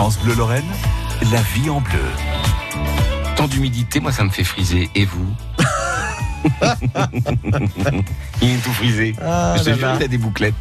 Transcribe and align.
France 0.00 0.18
Bleu 0.20 0.34
Lorraine, 0.34 0.64
la 1.30 1.42
vie 1.42 1.68
en 1.68 1.82
bleu. 1.82 2.00
Tant 3.36 3.46
d'humidité, 3.46 4.00
moi 4.00 4.12
ça 4.12 4.24
me 4.24 4.30
fait 4.30 4.44
friser. 4.44 4.88
Et 4.94 5.04
vous 5.04 5.28
Il 8.40 8.48
est 8.48 8.64
tout 8.64 8.72
frisé. 8.72 9.14
Ah 9.22 9.56
Je 9.58 9.64
te 9.64 9.74
jure, 9.74 9.92
il 9.96 10.02
a 10.02 10.08
des 10.08 10.16
bouclettes. 10.16 10.54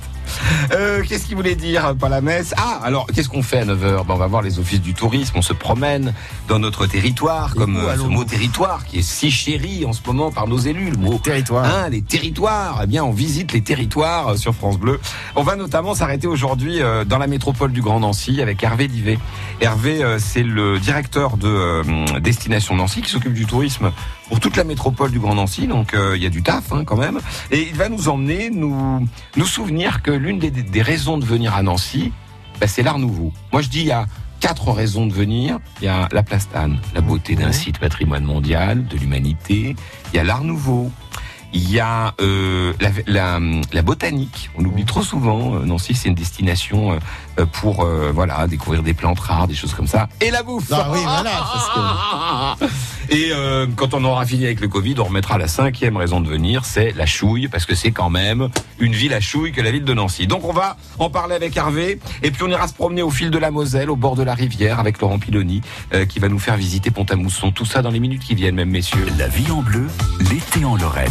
Euh, 0.71 1.04
qu'est-ce 1.07 1.26
qu'il 1.26 1.36
voulait 1.36 1.55
dire 1.55 1.96
par 2.00 2.10
la 2.10 2.21
messe 2.21 2.54
Ah, 2.57 2.79
alors 2.84 3.07
qu'est-ce 3.07 3.29
qu'on 3.29 3.44
fait 3.44 3.60
à 3.60 3.66
9h 3.66 4.05
ben, 4.05 4.05
On 4.10 4.16
va 4.16 4.28
voir 4.28 4.41
les 4.41 4.59
offices 4.59 4.82
du 4.82 4.94
tourisme, 4.94 5.34
on 5.38 5.41
se 5.41 5.54
promène 5.54 6.13
dans 6.48 6.59
notre 6.59 6.88
territoire, 6.88 7.54
comme 7.55 7.77
euh, 7.77 7.95
ce 7.95 8.04
mot 8.04 8.23
territoire 8.23 8.86
qui 8.86 9.00
est 9.00 9.04
si 9.04 9.31
chéri 9.31 9.86
en 9.86 9.94
ce 9.94 10.02
moment 10.05 10.31
par 10.31 10.48
nos 10.48 10.57
élus, 10.57 10.91
le 10.91 10.98
mot 10.98 11.20
Territoire. 11.23 11.66
Hein, 11.66 11.89
les 11.89 12.02
territoires. 12.02 12.81
Eh 12.84 12.88
bien, 12.88 13.04
on 13.04 13.12
visite 13.12 13.54
les 13.54 13.62
territoires 13.62 14.30
euh, 14.30 14.36
sur 14.36 14.54
France 14.54 14.77
Bleu. 14.77 15.00
On 15.36 15.44
va 15.44 15.55
notamment 15.55 15.94
s'arrêter 15.94 16.27
aujourd'hui 16.27 16.82
euh, 16.82 17.05
dans 17.05 17.18
la 17.18 17.27
métropole 17.27 17.71
du 17.71 17.82
Grand 17.82 18.00
Nancy 18.00 18.41
avec 18.41 18.64
Hervé 18.64 18.88
Divet. 18.88 19.20
Hervé, 19.61 20.04
c'est 20.20 20.43
le 20.43 20.80
directeur 20.80 21.38
de 21.38 22.20
Destination 22.20 22.75
Nancy 22.75 23.02
qui 23.02 23.09
s'occupe 23.09 23.34
du 23.34 23.45
tourisme 23.45 23.91
pour 24.29 24.39
toute 24.39 24.55
la 24.55 24.63
métropole 24.63 25.11
du 25.11 25.19
Grand 25.19 25.35
Nancy. 25.35 25.67
Donc, 25.67 25.93
euh, 25.93 26.15
il 26.15 26.23
y 26.23 26.25
a 26.25 26.29
du 26.29 26.41
taf 26.41 26.71
hein, 26.71 26.83
quand 26.85 26.97
même. 26.97 27.19
Et 27.51 27.67
il 27.67 27.75
va 27.75 27.89
nous 27.89 28.07
emmener, 28.07 28.49
nous, 28.49 29.05
nous 29.35 29.45
souvenir 29.45 30.02
que 30.02 30.11
l'une 30.11 30.39
des, 30.39 30.52
des 30.52 30.81
raisons 30.81 31.17
de 31.17 31.25
venir 31.25 31.55
à 31.55 31.63
Nancy, 31.63 32.13
bah, 32.61 32.67
c'est 32.67 32.83
l'art 32.83 32.99
nouveau. 32.99 33.33
Moi, 33.52 33.61
je 33.61 33.69
dis, 33.69 33.79
il 33.81 33.88
y 33.88 33.91
a 33.91 34.05
quatre 34.39 34.71
raisons 34.71 35.07
de 35.07 35.13
venir. 35.13 35.59
Il 35.81 35.85
y 35.85 35.88
a 35.88 36.07
la 36.11 36.23
plastane, 36.23 36.79
la 36.93 37.02
beauté 37.02 37.35
d'un 37.35 37.52
site 37.52 37.79
patrimoine 37.79 38.23
mondial, 38.23 38.88
de 38.88 38.97
l'humanité. 38.97 39.75
Il 40.13 40.15
y 40.15 40.19
a 40.19 40.23
l'art 40.23 40.43
nouveau. 40.43 40.91
Il 41.52 41.71
y 41.71 41.80
a 41.80 42.13
euh, 42.21 42.73
la, 42.80 42.89
la, 43.07 43.39
la 43.73 43.81
botanique. 43.81 44.52
On 44.55 44.61
l'oublie 44.61 44.85
trop 44.85 45.02
souvent. 45.02 45.55
Euh, 45.55 45.66
Nancy, 45.66 45.95
c'est 45.95 46.07
une 46.07 46.13
destination 46.16 46.99
euh, 47.39 47.45
pour 47.47 47.83
euh, 47.83 48.11
voilà 48.13 48.45
découvrir 48.45 48.83
des 48.83 48.93
plantes 48.93 49.19
rares, 49.19 49.47
des 49.47 49.55
choses 49.55 49.73
comme 49.73 49.88
ça. 49.88 50.07
Et 50.21 50.30
la 50.30 50.43
bouffe. 50.43 50.71
Ah 50.71 50.89
oui, 50.91 50.99
voilà, 51.02 51.31
parce 51.31 52.71
Et 53.11 53.29
euh, 53.31 53.65
quand 53.75 53.93
on 53.95 54.03
aura 54.03 54.25
fini 54.25 54.45
avec 54.45 54.59
le 54.59 54.67
Covid, 54.67 54.95
on 54.99 55.05
remettra 55.05 55.38
la 55.38 55.47
cinquième 55.47 55.97
raison 55.97 56.21
de 56.21 56.29
venir, 56.29 56.63
c'est 56.65 56.91
la 56.95 57.07
chouille, 57.07 57.47
parce 57.47 57.65
que 57.65 57.73
c'est 57.73 57.91
quand 57.91 58.11
même 58.11 58.49
une 58.79 58.93
ville 58.93 59.13
à 59.13 59.19
chouille 59.19 59.52
que 59.52 59.61
la 59.61 59.71
ville 59.71 59.83
de 59.83 59.93
Nancy. 59.93 60.27
Donc 60.27 60.45
on 60.45 60.53
va 60.53 60.77
en 60.99 61.09
parler 61.09 61.33
avec 61.33 61.57
Hervé, 61.57 61.99
et 62.21 62.31
puis 62.31 62.43
on 62.43 62.49
ira 62.49 62.67
se 62.67 62.73
promener 62.73 63.02
au 63.02 63.09
fil 63.09 63.31
de 63.31 63.37
la 63.39 63.49
Moselle, 63.49 63.89
au 63.89 63.95
bord 63.95 64.15
de 64.15 64.23
la 64.23 64.35
rivière, 64.35 64.80
avec 64.80 65.02
Laurent 65.02 65.17
Piloni, 65.17 65.61
euh, 65.93 66.05
qui 66.05 66.19
va 66.19 66.27
nous 66.27 66.39
faire 66.39 66.55
visiter 66.55 66.91
Pont-à-Mousson. 66.91 67.52
Tout 67.52 67.65
ça 67.65 67.81
dans 67.81 67.91
les 67.91 67.99
minutes 67.99 68.23
qui 68.23 68.35
viennent, 68.35 68.55
même 68.55 68.69
messieurs. 68.69 69.07
La 69.17 69.27
vie 69.27 69.49
en 69.49 69.61
bleu, 69.61 69.87
l'été 70.30 70.63
en 70.63 70.75
Lorraine. 70.77 71.09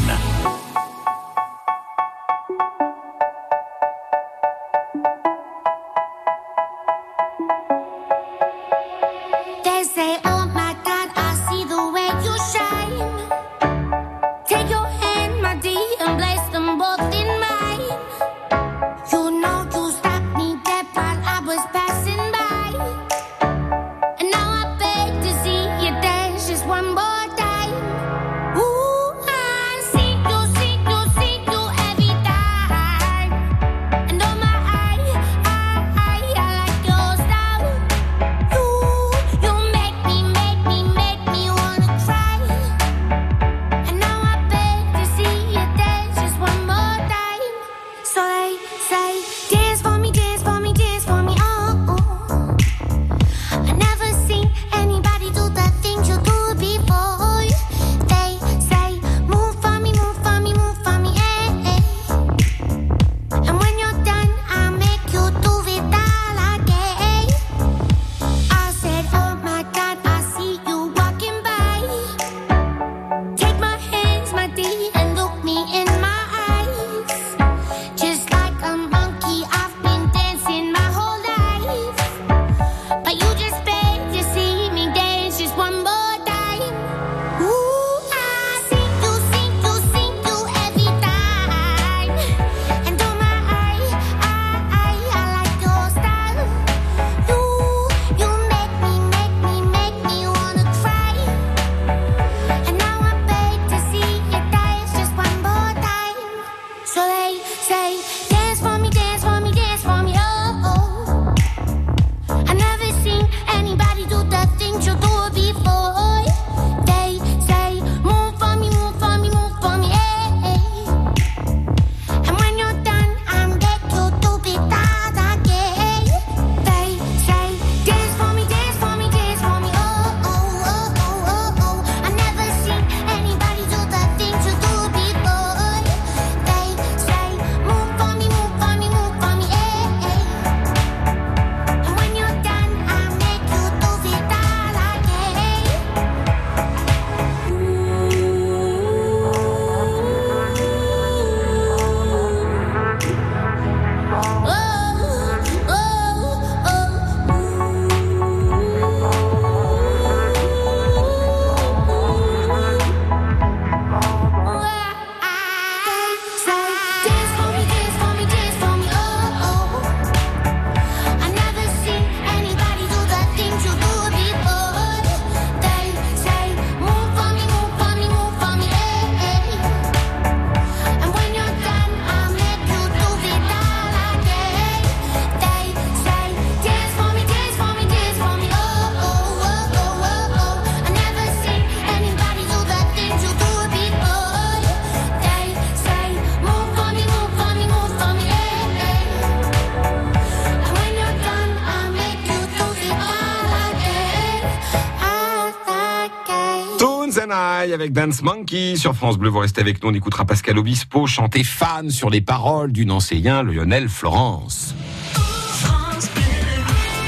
Avec 207.31 207.93
Dance 207.93 208.23
Monkey 208.23 208.77
sur 208.77 208.95
France 208.95 209.19
Bleu. 209.19 209.29
Vous 209.29 209.39
restez 209.39 209.61
avec 209.61 209.83
nous. 209.83 209.91
On 209.91 209.95
écoutera 209.95 210.25
Pascal 210.25 210.59
Obispo 210.59 211.07
chanter 211.07 211.45
fan 211.45 211.91
sur 211.91 212.11
les 212.11 212.21
paroles 212.21 212.73
du 212.73 212.87
Nancéen 212.87 213.43
Lionel 213.43 213.89
Florence. 213.89 214.75
France 215.13 216.11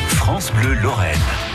France 0.09 0.53
Bleu 0.53 0.75
Lorraine. 0.83 1.50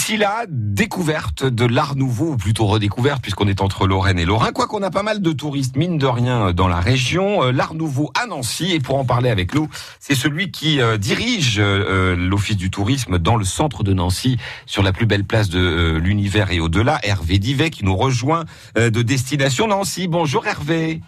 D'ici 0.00 0.16
là, 0.16 0.46
découverte 0.48 1.44
de 1.44 1.66
l'art 1.66 1.94
nouveau, 1.94 2.30
ou 2.30 2.36
plutôt 2.38 2.64
redécouverte, 2.64 3.20
puisqu'on 3.20 3.46
est 3.48 3.60
entre 3.60 3.86
Lorraine 3.86 4.18
et 4.18 4.24
Lorrain. 4.24 4.50
Quoi 4.50 4.66
qu'on 4.66 4.82
a 4.82 4.90
pas 4.90 5.02
mal 5.02 5.20
de 5.20 5.30
touristes, 5.30 5.76
mine 5.76 5.98
de 5.98 6.06
rien, 6.06 6.54
dans 6.54 6.68
la 6.68 6.80
région. 6.80 7.44
Euh, 7.44 7.52
L'art 7.52 7.74
nouveau 7.74 8.10
à 8.18 8.24
Nancy, 8.26 8.72
et 8.72 8.80
pour 8.80 8.96
en 8.96 9.04
parler 9.04 9.28
avec 9.28 9.54
nous, 9.54 9.68
c'est 9.98 10.14
celui 10.14 10.50
qui 10.50 10.80
euh, 10.80 10.96
dirige 10.96 11.56
euh, 11.58 12.16
l'Office 12.16 12.56
du 12.56 12.70
tourisme 12.70 13.18
dans 13.18 13.36
le 13.36 13.44
centre 13.44 13.84
de 13.84 13.92
Nancy, 13.92 14.38
sur 14.64 14.82
la 14.82 14.92
plus 14.92 15.04
belle 15.04 15.24
place 15.24 15.50
de 15.50 15.58
euh, 15.60 15.98
l'univers 15.98 16.50
et 16.50 16.60
au-delà, 16.60 16.98
Hervé 17.02 17.38
Divet, 17.38 17.68
qui 17.68 17.84
nous 17.84 17.94
rejoint 17.94 18.46
euh, 18.78 18.88
de 18.88 19.02
Destination 19.02 19.68
Nancy. 19.68 20.08
Bonjour 20.08 20.46
Hervé. 20.46 21.02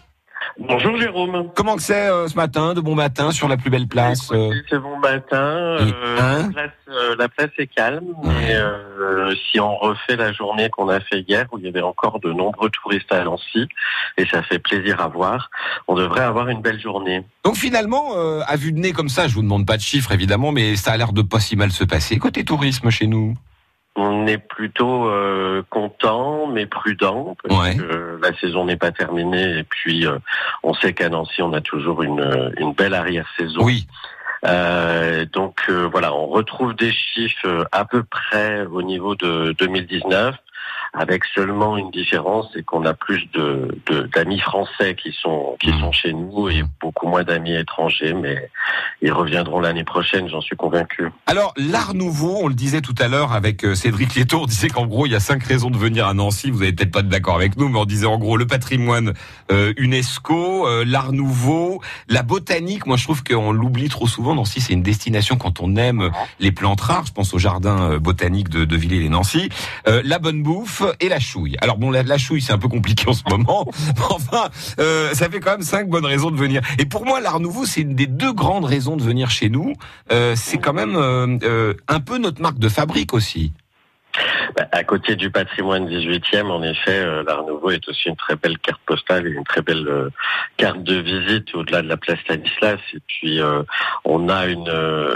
Bonjour 0.58 0.96
Jérôme. 0.98 1.50
Comment 1.54 1.76
que 1.76 1.82
c'est 1.82 2.08
euh, 2.08 2.28
ce 2.28 2.34
matin, 2.36 2.74
de 2.74 2.80
bon 2.80 2.94
matin, 2.94 3.30
sur 3.30 3.48
la 3.48 3.56
plus 3.56 3.70
belle 3.70 3.88
place 3.88 4.30
euh 4.32 4.52
C'est 4.68 4.78
bon 4.78 4.98
matin. 4.98 5.36
Euh, 5.36 5.92
hein 6.20 6.50
la, 6.54 6.68
place, 6.68 7.16
la 7.18 7.28
place 7.28 7.50
est 7.58 7.66
calme. 7.66 8.14
Mais 8.24 8.56
si 9.50 9.60
on 9.60 9.76
refait 9.76 10.16
la 10.16 10.32
journée 10.32 10.68
qu'on 10.70 10.88
a 10.88 11.00
fait 11.00 11.20
hier, 11.26 11.46
où 11.52 11.58
il 11.58 11.64
y 11.64 11.68
avait 11.68 11.82
encore 11.82 12.20
de 12.20 12.32
nombreux 12.32 12.70
touristes 12.70 13.12
à 13.12 13.24
Nancy, 13.24 13.68
et 14.18 14.26
ça 14.26 14.42
fait 14.42 14.58
plaisir 14.58 15.00
à 15.00 15.08
voir, 15.08 15.50
on 15.88 15.94
devrait 15.94 16.24
avoir 16.24 16.48
une 16.48 16.60
belle 16.60 16.80
journée. 16.80 17.24
Donc 17.44 17.56
finalement, 17.56 18.14
à 18.46 18.56
vue 18.56 18.72
de 18.72 18.78
nez 18.78 18.92
comme 18.92 19.08
ça, 19.08 19.28
je 19.28 19.34
vous 19.34 19.42
demande 19.42 19.66
pas 19.66 19.76
de 19.76 19.82
chiffres 19.82 20.12
évidemment, 20.12 20.52
mais 20.52 20.76
ça 20.76 20.92
a 20.92 20.96
l'air 20.96 21.12
de 21.12 21.22
pas 21.22 21.40
si 21.40 21.56
mal 21.56 21.72
se 21.72 21.84
passer 21.84 22.18
côté 22.18 22.44
tourisme 22.44 22.90
chez 22.90 23.06
nous. 23.06 23.34
On 23.94 24.26
est 24.26 24.38
plutôt 24.38 25.06
euh, 25.08 25.62
content, 25.68 26.46
mais 26.46 26.64
prudent, 26.66 27.36
parce 27.42 27.60
Ouais. 27.62 27.76
que 27.76 28.18
la 28.22 28.34
saison 28.38 28.64
n'est 28.64 28.76
pas 28.76 28.90
terminée. 28.90 29.58
Et 29.58 29.64
puis, 29.64 30.06
euh, 30.06 30.18
on 30.62 30.72
sait 30.74 30.94
qu'à 30.94 31.08
Nancy, 31.10 31.42
on 31.42 31.52
a 31.52 31.60
toujours 31.60 32.02
une, 32.02 32.52
une 32.56 32.72
belle 32.72 32.94
arrière-saison. 32.94 33.62
Oui. 33.62 33.86
Euh, 34.44 35.24
donc 35.32 35.60
euh, 35.68 35.88
voilà, 35.92 36.12
on 36.14 36.26
retrouve 36.26 36.74
des 36.74 36.92
chiffres 36.92 37.46
euh, 37.46 37.64
à 37.70 37.84
peu 37.84 38.02
près 38.02 38.62
au 38.66 38.82
niveau 38.82 39.14
de 39.14 39.54
2019, 39.56 40.34
avec 40.94 41.24
seulement 41.24 41.78
une 41.78 41.90
différence, 41.90 42.46
c'est 42.52 42.62
qu'on 42.64 42.84
a 42.84 42.92
plus 42.94 43.24
de 43.32 43.76
de- 43.86 44.02
d'amis 44.14 44.40
français 44.40 44.94
qui 44.94 45.12
sont 45.12 45.56
qui 45.60 45.70
Mhm. 45.72 45.80
sont 45.80 45.92
chez 45.92 46.12
nous 46.12 46.48
et 46.50 46.62
beaucoup 46.80 47.06
moins 47.08 47.22
d'amis 47.24 47.54
étrangers, 47.56 48.12
mais 48.12 48.50
ils 49.00 49.12
reviendront 49.12 49.60
l'année 49.60 49.84
prochaine, 49.84 50.28
j'en 50.28 50.40
suis 50.42 50.56
convaincu. 50.56 51.08
Alors 51.26 51.54
l'art 51.56 51.94
nouveau, 51.94 52.38
on 52.42 52.48
le 52.48 52.54
disait 52.54 52.82
tout 52.82 52.94
à 52.98 53.08
l'heure 53.08 53.32
avec 53.32 53.64
euh, 53.64 53.74
Cédric 53.74 54.14
Lieto, 54.14 54.40
on 54.42 54.46
disait 54.46 54.68
qu'en 54.68 54.86
gros 54.86 55.06
il 55.06 55.12
y 55.12 55.14
a 55.16 55.20
cinq 55.20 55.42
raisons 55.44 55.70
de 55.70 55.78
venir 55.78 56.06
à 56.06 56.12
Nancy. 56.14 56.50
Vous 56.50 56.62
allez 56.62 56.72
peut-être 56.72 56.92
pas 56.92 57.02
d'accord 57.02 57.36
avec 57.36 57.56
nous, 57.56 57.68
mais 57.70 57.78
on 57.78 57.84
disait 57.86 58.06
en 58.06 58.18
gros 58.18 58.36
le 58.36 58.46
patrimoine 58.46 59.14
euh, 59.50 59.72
UNESCO, 59.78 60.66
euh, 60.68 60.84
l'art 60.86 61.12
nouveau, 61.12 61.80
la 62.08 62.22
botanique. 62.22 62.86
Moi 62.86 62.96
je 62.98 63.04
trouve 63.04 63.22
qu'on 63.24 63.52
l'oublie 63.52 63.88
trop 63.88 64.06
souvent. 64.06 64.34
Nancy 64.34 64.60
c'est 64.60 64.74
une 64.74 64.82
destination 64.82 65.36
quand 65.36 65.60
on 65.60 65.76
aime 65.76 66.10
les 66.38 66.52
plantes 66.52 66.80
rares. 66.82 67.06
Je 67.06 67.12
pense 67.12 67.32
au 67.32 67.38
jardin 67.38 67.92
euh, 67.92 67.98
botanique 67.98 68.50
de, 68.50 68.64
de 68.66 68.76
Villers-les-Nancy. 68.76 69.48
Euh, 69.88 70.02
la 70.04 70.18
bonne 70.18 70.42
bouffe 70.42 70.81
et 71.00 71.08
la 71.08 71.20
chouille. 71.20 71.56
Alors 71.60 71.78
bon 71.78 71.90
la, 71.90 72.02
la 72.02 72.18
chouille 72.18 72.40
c'est 72.42 72.52
un 72.52 72.58
peu 72.58 72.68
compliqué 72.68 73.08
en 73.08 73.12
ce 73.12 73.22
moment, 73.28 73.66
mais 73.96 74.02
enfin 74.10 74.48
euh, 74.78 75.12
ça 75.14 75.28
fait 75.28 75.40
quand 75.40 75.52
même 75.52 75.62
cinq 75.62 75.88
bonnes 75.88 76.06
raisons 76.06 76.30
de 76.30 76.36
venir. 76.36 76.62
Et 76.78 76.86
pour 76.86 77.04
moi 77.04 77.20
l'art 77.20 77.40
nouveau 77.40 77.66
c'est 77.66 77.80
une 77.82 77.94
des 77.94 78.06
deux 78.06 78.32
grandes 78.32 78.64
raisons 78.64 78.96
de 78.96 79.02
venir 79.02 79.30
chez 79.30 79.48
nous. 79.48 79.74
Euh, 80.10 80.34
c'est 80.36 80.58
quand 80.58 80.72
même 80.72 80.96
euh, 80.96 81.38
euh, 81.42 81.74
un 81.88 82.00
peu 82.00 82.18
notre 82.18 82.40
marque 82.40 82.58
de 82.58 82.68
fabrique 82.68 83.14
aussi. 83.14 83.52
Bah, 84.56 84.66
à 84.72 84.84
côté 84.84 85.16
du 85.16 85.30
patrimoine 85.30 85.88
18e, 85.88 86.50
en 86.50 86.62
effet, 86.62 87.00
euh, 87.00 87.22
l'Art 87.26 87.44
Nouveau 87.44 87.70
est 87.70 87.88
aussi 87.88 88.08
une 88.08 88.16
très 88.16 88.36
belle 88.36 88.58
carte 88.58 88.80
postale 88.86 89.26
et 89.26 89.30
une 89.30 89.44
très 89.44 89.62
belle 89.62 89.88
euh, 89.88 90.10
carte 90.56 90.82
de 90.82 90.96
visite 90.96 91.54
au-delà 91.54 91.82
de 91.82 91.88
la 91.88 91.96
place 91.96 92.18
Stanislas. 92.20 92.80
Et 92.94 93.00
puis, 93.06 93.40
euh, 93.40 93.62
on 94.04 94.28
a 94.28 94.46
une, 94.46 94.70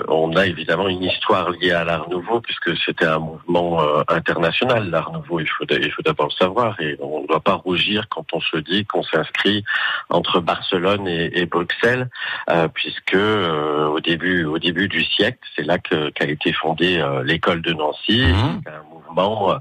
on 0.09 0.35
a 0.37 0.47
évidemment 0.47 0.89
une 0.89 1.03
histoire 1.03 1.51
liée 1.51 1.73
à 1.73 1.85
l'Art 1.85 2.09
Nouveau 2.09 2.41
puisque 2.41 2.77
c'était 2.85 3.07
un 3.07 3.19
mouvement 3.19 3.83
international. 4.09 4.91
L'Art 4.91 5.13
Nouveau, 5.13 5.41
il 5.41 5.49
faut, 5.49 5.65
il 5.69 5.93
faut 5.93 6.03
d'abord 6.03 6.27
le 6.27 6.45
savoir 6.45 6.81
et 6.81 6.97
on 7.01 7.23
ne 7.23 7.27
doit 7.27 7.41
pas 7.41 7.55
rougir 7.55 8.07
quand 8.09 8.27
on 8.33 8.41
se 8.41 8.57
dit 8.57 8.85
qu'on 8.87 9.03
s'inscrit 9.03 9.65
entre 10.09 10.41
Barcelone 10.41 11.07
et, 11.09 11.41
et 11.41 11.47
Bruxelles, 11.47 12.09
euh, 12.51 12.69
puisque 12.69 13.15
euh, 13.15 13.87
au 13.87 14.01
début, 14.01 14.45
au 14.45 14.59
début 14.59 14.89
du 14.89 15.05
siècle, 15.05 15.39
c'est 15.55 15.65
là 15.65 15.79
qu'a 15.79 16.27
été 16.27 16.53
fondée 16.53 16.99
euh, 16.99 17.23
l'école 17.23 17.63
de 17.63 17.73
Nancy. 17.73 18.27
Mhm. 18.27 18.63
Mouvement. 18.97 19.61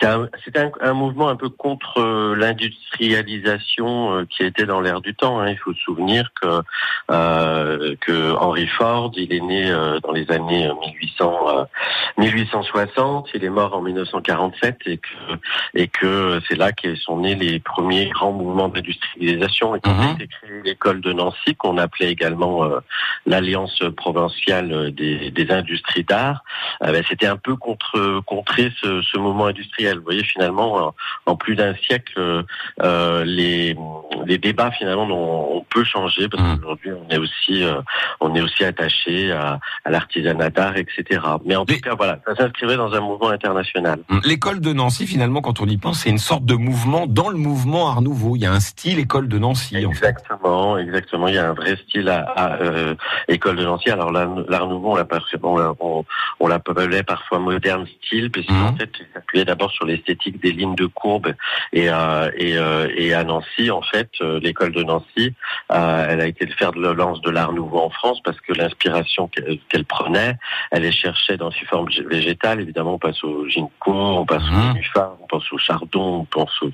C'était 0.00 0.12
un, 0.12 0.28
c'était 0.44 0.60
un, 0.60 0.70
un 0.80 0.92
mouvement 0.94 1.28
un 1.28 1.36
peu 1.36 1.50
contre 1.50 1.98
euh, 2.00 2.34
l'industrialisation 2.34 4.14
euh, 4.14 4.24
qui 4.24 4.44
était 4.44 4.64
dans 4.64 4.80
l'air 4.80 5.00
du 5.02 5.14
temps. 5.14 5.40
hein. 5.40 5.50
Il 5.50 5.58
faut 5.58 5.74
se 5.74 5.80
souvenir 5.80 6.30
que 6.40 6.62
euh, 7.10 7.94
que 8.00 8.32
Henry 8.32 8.66
Ford, 8.66 9.12
il 9.16 9.32
est 9.32 9.40
né 9.40 9.70
dans 10.02 10.12
les 10.12 10.30
années 10.30 10.70
1800, 10.86 11.58
euh, 11.58 11.64
1860, 12.18 13.28
il 13.34 13.44
est 13.44 13.50
mort 13.50 13.74
en 13.74 13.82
1947 13.82 14.76
et 14.86 14.96
que 14.98 15.08
et 15.74 15.88
que 15.88 16.40
c'est 16.48 16.56
là 16.56 16.72
que 16.72 16.94
sont 16.96 17.18
nés 17.18 17.34
les 17.34 17.58
premiers 17.60 18.08
grands 18.08 18.32
mouvements 18.32 18.68
d'industrialisation 18.68 19.74
et 19.76 19.80
Mhm. 19.90 20.00
a 20.00 20.12
été 20.12 20.28
créé 20.28 20.62
l'école 20.64 21.00
de 21.00 21.12
Nancy 21.12 21.54
qu'on 21.56 21.76
appelait 21.78 22.10
également 22.10 22.64
euh, 22.64 22.78
l'Alliance 23.26 23.82
provinciale 23.96 24.92
des, 24.92 25.30
des 25.30 25.50
industries 25.50 26.04
d'art. 26.04 26.44
Euh, 26.82 26.92
ben, 26.92 27.02
c'était 27.08 27.26
un 27.26 27.36
peu 27.36 27.56
contre 27.56 28.20
contrer 28.26 28.72
ce, 28.80 29.02
ce 29.02 29.18
moment 29.18 29.46
industriel. 29.46 29.89
Vous 29.98 30.04
voyez, 30.04 30.24
finalement, 30.24 30.94
en, 31.26 31.36
plus 31.36 31.54
d'un 31.56 31.74
siècle, 31.74 32.14
euh, 32.18 32.42
euh, 32.82 33.24
les, 33.24 33.76
les 34.26 34.38
débats 34.38 34.70
finalement 34.72 35.04
ont, 35.04 35.56
ont 35.58 35.64
peu 35.70 35.84
changé 35.84 36.28
parce 36.28 36.42
Mhm. 36.42 36.56
qu'aujourd'hui, 36.58 36.90
on 36.92 37.08
est 37.10 37.18
aussi 37.18 37.62
euh, 37.64 37.80
on 38.20 38.34
est 38.34 38.40
aussi 38.40 38.64
attaché 38.64 39.32
à, 39.32 39.58
à 39.84 39.90
l'artisanat 39.90 40.50
d'art, 40.50 40.76
etc. 40.76 41.20
Mais 41.44 41.56
en 41.56 41.64
tout 41.64 41.78
cas, 41.80 41.94
voilà, 41.94 42.18
ça 42.26 42.34
s'inscrivait 42.36 42.76
dans 42.76 42.92
un 42.92 43.00
mouvement 43.00 43.28
international. 43.30 44.00
L'école 44.24 44.60
de 44.60 44.72
Nancy, 44.72 45.06
finalement, 45.06 45.40
quand 45.40 45.60
on 45.60 45.66
y 45.66 45.76
pense, 45.76 46.00
c'est 46.00 46.10
une 46.10 46.18
sorte 46.18 46.44
de 46.44 46.54
mouvement 46.54 47.06
dans 47.06 47.28
le 47.28 47.36
mouvement 47.36 47.88
Art 47.88 48.02
Nouveau. 48.02 48.36
Il 48.36 48.42
y 48.42 48.46
a 48.46 48.52
un 48.52 48.60
style 48.60 48.98
école 48.98 49.28
de 49.28 49.38
Nancy, 49.38 49.76
en 49.84 49.92
fait. 49.92 50.08
Exactement, 50.08 50.78
exactement. 50.78 51.28
Il 51.28 51.34
y 51.34 51.38
a 51.38 51.48
un 51.48 51.54
vrai 51.54 51.76
style 51.76 52.08
à, 52.08 52.20
à, 52.36 52.56
euh, 52.60 52.94
école 53.28 53.56
de 53.56 53.64
Nancy. 53.64 53.90
Alors 53.90 54.10
l'art 54.12 54.66
nouveau, 54.68 54.96
on 54.96 55.00
on, 55.42 55.76
on, 55.80 56.04
on 56.40 56.46
l'appelait 56.48 57.02
parfois 57.02 57.38
moderne 57.38 57.86
style, 58.04 58.30
puisqu'en 58.30 58.72
Mhm. 58.72 58.76
fait, 58.78 58.90
il 59.00 59.06
s'appuyait 59.14 59.44
d'abord 59.44 59.70
sur 59.70 59.79
l'esthétique 59.86 60.40
des 60.40 60.52
lignes 60.52 60.74
de 60.74 60.86
courbe. 60.86 61.34
Et, 61.72 61.88
euh, 61.88 62.30
et, 62.36 62.56
euh, 62.56 62.88
et 62.96 63.14
à 63.14 63.24
Nancy, 63.24 63.70
en 63.70 63.82
fait, 63.82 64.10
euh, 64.20 64.40
l'école 64.40 64.72
de 64.72 64.82
Nancy, 64.82 65.34
elle 65.68 66.20
a 66.20 66.26
été 66.26 66.46
le 66.46 66.52
fer 66.52 66.72
de 66.72 66.80
lance 66.80 67.20
de 67.22 67.30
l'art 67.30 67.52
nouveau 67.52 67.80
en 67.80 67.90
France, 67.90 68.20
parce 68.24 68.40
que 68.40 68.52
l'inspiration 68.52 69.28
qu'elle 69.68 69.84
prenait, 69.84 70.36
elle 70.70 70.82
les 70.82 70.92
cherchait 70.92 71.36
dans 71.36 71.50
ses 71.50 71.64
formes 71.66 71.88
végétales. 72.08 72.60
Évidemment, 72.60 72.94
on 72.94 72.98
passe 72.98 73.22
au 73.24 73.48
ginkgo, 73.48 73.92
on 73.92 74.26
passe 74.26 74.42
Mhm. 74.42 74.76
au 74.96 75.00
on 75.22 75.26
pense 75.28 75.52
au 75.52 75.58
chardon, 75.58 76.20
on 76.20 76.24
pense 76.24 76.50
au... 76.62 76.70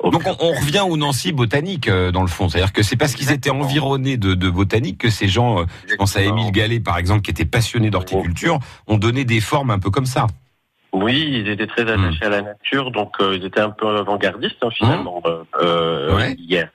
au 0.00 0.10
Donc 0.10 0.22
on, 0.26 0.36
on 0.40 0.52
revient 0.52 0.84
au 0.88 0.96
Nancy 0.96 1.32
botanique, 1.32 1.88
dans 1.90 2.22
le 2.22 2.28
fond. 2.28 2.48
C'est-à-dire 2.48 2.72
que 2.72 2.82
c'est 2.82 2.96
parce 2.96 3.14
qu'ils 3.14 3.30
étaient 3.32 3.50
environnés 3.50 4.16
de, 4.16 4.34
de 4.34 4.50
botanique 4.50 4.98
que 4.98 5.10
ces 5.10 5.28
gens, 5.28 5.64
je 5.86 5.94
pense 5.96 6.16
à 6.16 6.22
Émile 6.22 6.52
Gallet, 6.52 6.80
par 6.80 6.98
exemple, 6.98 7.22
qui 7.22 7.30
était 7.30 7.44
passionné 7.44 7.90
d'horticulture, 7.90 8.58
ont 8.86 8.96
donné 8.98 9.24
des 9.24 9.40
formes 9.40 9.70
un 9.70 9.78
peu 9.78 9.90
comme 9.90 10.06
ça. 10.06 10.26
Oui, 11.02 11.28
ils 11.44 11.48
étaient 11.48 11.66
très 11.66 11.82
attachés 11.90 12.24
à 12.24 12.28
la 12.28 12.42
nature, 12.42 12.90
donc 12.90 13.14
euh, 13.20 13.36
ils 13.36 13.44
étaient 13.44 13.60
un 13.60 13.70
peu 13.70 13.86
avant-gardistes 13.98 14.56
hein, 14.62 14.70
finalement 14.70 15.22
euh, 15.26 15.42
euh, 15.62 16.16
Ouais. 16.16 16.34
hier. 16.38 16.68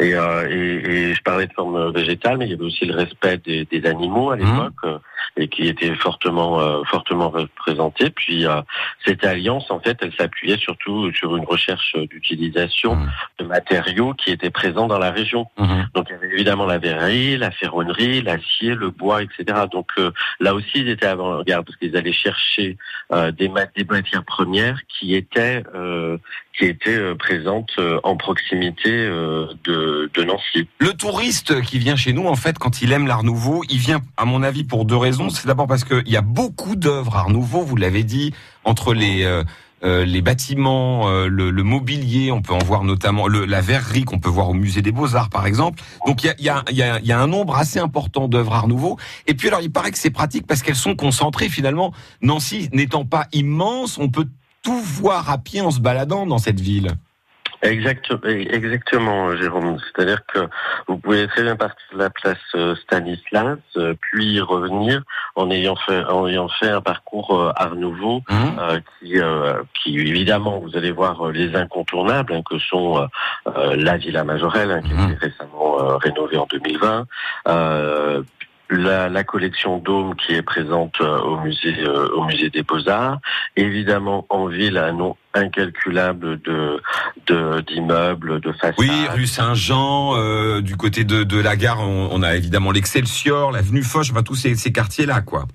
Et, 0.00 0.14
euh, 0.14 0.48
et, 0.50 1.10
et 1.10 1.14
je 1.14 1.22
parlais 1.22 1.46
de 1.46 1.52
forme 1.52 1.92
végétale, 1.92 2.38
mais 2.38 2.46
il 2.46 2.50
y 2.50 2.54
avait 2.54 2.64
aussi 2.64 2.84
le 2.86 2.94
respect 2.96 3.38
des, 3.38 3.64
des 3.66 3.86
animaux 3.86 4.30
à 4.30 4.36
l'époque 4.36 4.72
euh, 4.84 4.98
et 5.36 5.46
qui 5.48 5.68
était 5.68 5.94
fortement 5.94 6.58
euh, 6.60 6.82
fortement 6.84 7.30
représenté. 7.30 8.10
Puis 8.10 8.46
euh, 8.46 8.60
cette 9.04 9.24
alliance, 9.24 9.70
en 9.70 9.78
fait, 9.80 9.96
elle 10.02 10.12
s'appuyait 10.14 10.56
surtout 10.58 11.12
sur 11.12 11.36
une 11.36 11.44
recherche 11.44 11.94
d'utilisation 12.10 12.96
de 13.38 13.44
matériaux 13.44 14.14
qui 14.14 14.30
étaient 14.30 14.50
présents 14.50 14.86
dans 14.88 14.98
la 14.98 15.10
région. 15.10 15.46
Donc 15.94 16.06
il 16.08 16.12
y 16.12 16.14
avait 16.16 16.32
évidemment 16.34 16.66
la 16.66 16.78
verrerie, 16.78 17.36
la 17.36 17.50
ferronnerie, 17.50 18.22
l'acier, 18.22 18.74
le 18.74 18.90
bois, 18.90 19.22
etc. 19.22 19.44
Donc 19.70 19.88
euh, 19.98 20.10
là 20.40 20.54
aussi 20.54 20.70
ils 20.80 20.88
étaient 20.88 21.06
avant-garde 21.06 21.64
parce 21.66 21.76
qu'ils 21.78 21.96
allaient 21.96 22.12
chercher 22.12 22.76
euh, 23.12 23.30
des, 23.30 23.48
mat- 23.48 23.69
des 23.76 23.84
matières 23.84 24.24
premières 24.24 24.80
qui 24.88 25.14
étaient 25.14 25.62
euh, 25.74 26.18
qui 26.58 26.64
étaient 26.66 26.90
euh, 26.90 27.14
présentes 27.14 27.70
euh, 27.78 28.00
en 28.02 28.16
proximité 28.16 28.90
de, 28.90 30.10
de 30.12 30.24
Nancy. 30.24 30.68
Le 30.78 30.92
touriste 30.92 31.60
qui 31.62 31.78
vient 31.78 31.96
chez 31.96 32.12
nous, 32.12 32.26
en 32.26 32.36
fait, 32.36 32.58
quand 32.58 32.82
il 32.82 32.92
aime 32.92 33.06
l'art 33.06 33.22
nouveau, 33.22 33.62
il 33.68 33.78
vient, 33.78 34.00
à 34.16 34.24
mon 34.24 34.42
avis, 34.42 34.64
pour 34.64 34.84
deux 34.84 34.96
raisons. 34.96 35.30
C'est 35.30 35.46
d'abord 35.46 35.66
parce 35.66 35.84
qu'il 35.84 36.08
y 36.08 36.16
a 36.16 36.22
beaucoup 36.22 36.76
d'œuvres 36.76 37.16
art 37.16 37.30
nouveau, 37.30 37.62
vous 37.62 37.76
l'avez 37.76 38.04
dit, 38.04 38.34
entre 38.64 38.94
les... 38.94 39.24
euh, 39.82 40.04
les 40.04 40.20
bâtiments, 40.22 41.08
euh, 41.08 41.26
le, 41.28 41.50
le 41.50 41.62
mobilier, 41.62 42.30
on 42.32 42.42
peut 42.42 42.52
en 42.52 42.58
voir 42.58 42.84
notamment 42.84 43.26
le, 43.28 43.46
la 43.46 43.60
verrerie 43.60 44.04
qu'on 44.04 44.18
peut 44.18 44.28
voir 44.28 44.50
au 44.50 44.54
musée 44.54 44.82
des 44.82 44.92
Beaux-Arts 44.92 45.30
par 45.30 45.46
exemple. 45.46 45.82
Donc 46.06 46.22
il 46.22 46.26
y 46.26 46.30
a, 46.30 46.34
y, 46.38 46.48
a, 46.48 46.64
y, 46.70 46.82
a, 46.82 47.00
y 47.00 47.12
a 47.12 47.20
un 47.20 47.26
nombre 47.26 47.56
assez 47.56 47.78
important 47.78 48.28
d'œuvres 48.28 48.54
art 48.54 48.68
nouveau. 48.68 48.98
Et 49.26 49.34
puis 49.34 49.48
alors 49.48 49.60
il 49.62 49.72
paraît 49.72 49.90
que 49.90 49.98
c'est 49.98 50.10
pratique 50.10 50.46
parce 50.46 50.62
qu'elles 50.62 50.76
sont 50.76 50.96
concentrées 50.96 51.48
finalement. 51.48 51.92
Nancy 52.22 52.68
n'étant 52.72 53.04
pas 53.04 53.26
immense, 53.32 53.98
on 53.98 54.08
peut 54.08 54.28
tout 54.62 54.80
voir 54.80 55.30
à 55.30 55.38
pied 55.38 55.60
en 55.60 55.70
se 55.70 55.80
baladant 55.80 56.26
dans 56.26 56.38
cette 56.38 56.60
ville. 56.60 56.96
Exact, 57.62 58.10
exactement, 58.24 59.36
Jérôme. 59.36 59.76
C'est-à-dire 59.78 60.24
que 60.26 60.38
vous 60.88 60.96
pouvez 60.96 61.26
très 61.28 61.42
bien 61.42 61.56
partir 61.56 61.84
de 61.92 61.98
la 61.98 62.08
place 62.10 62.38
euh, 62.54 62.74
Stanislas, 62.76 63.58
euh, 63.76 63.94
puis 64.00 64.40
revenir 64.40 65.02
en 65.36 65.50
ayant 65.50 65.76
fait, 65.76 66.02
en 66.04 66.26
ayant 66.26 66.48
fait 66.48 66.70
un 66.70 66.80
parcours 66.80 67.38
euh, 67.38 67.52
Art 67.56 67.74
Nouveau, 67.76 68.22
Hum 68.30 68.56
euh, 68.58 68.80
qui, 69.00 69.20
euh, 69.20 69.62
qui 69.74 69.98
évidemment, 69.98 70.58
vous 70.60 70.76
allez 70.76 70.90
voir 70.90 71.28
les 71.32 71.54
incontournables, 71.54 72.32
hein, 72.32 72.42
que 72.48 72.58
sont 72.58 73.06
euh, 73.46 73.76
la 73.76 73.96
Villa 73.98 74.24
Majorelle, 74.24 74.70
hein, 74.70 74.80
qui 74.82 74.92
a 74.92 74.96
Mhm. 74.96 75.10
été 75.12 75.26
récemment 75.26 75.76
rénovée 75.98 76.38
en 76.38 76.46
2020. 76.50 77.06
La, 78.70 79.08
la 79.08 79.24
collection 79.24 79.78
Dôme 79.78 80.14
qui 80.16 80.32
est 80.34 80.42
présente 80.42 80.94
euh, 81.00 81.18
au 81.20 81.40
musée 81.40 81.74
euh, 81.80 82.08
au 82.14 82.24
musée 82.24 82.50
des 82.50 82.62
Beaux-Arts, 82.62 83.18
évidemment 83.56 84.26
en 84.30 84.46
ville 84.46 84.78
un 84.78 84.92
nombre 84.92 85.16
incalculable 85.34 86.40
de 86.42 86.80
de- 87.26 87.60
d'immeubles, 87.60 88.40
de, 88.40 88.52
façades. 88.52 88.74
Oui, 88.78 88.90
rue 89.12 89.26
Saint-Jean, 89.26 90.16
euh, 90.16 90.60
du 90.60 90.76
côté 90.76 91.04
de, 91.04 91.40
la 91.40 91.56
gare, 91.56 91.80
on, 91.80 92.08
on 92.12 92.22
a 92.22 92.34
évidemment 92.36 92.70
l'Excelsior, 92.72 93.52
l'avenue 93.52 93.82
Foch, 93.82 94.06
enfin 94.10 94.22
tous 94.22 94.34
ces, 94.34 94.54
ces 94.54 94.72
quartiers-là, 94.72 95.20
quoi. 95.20 95.46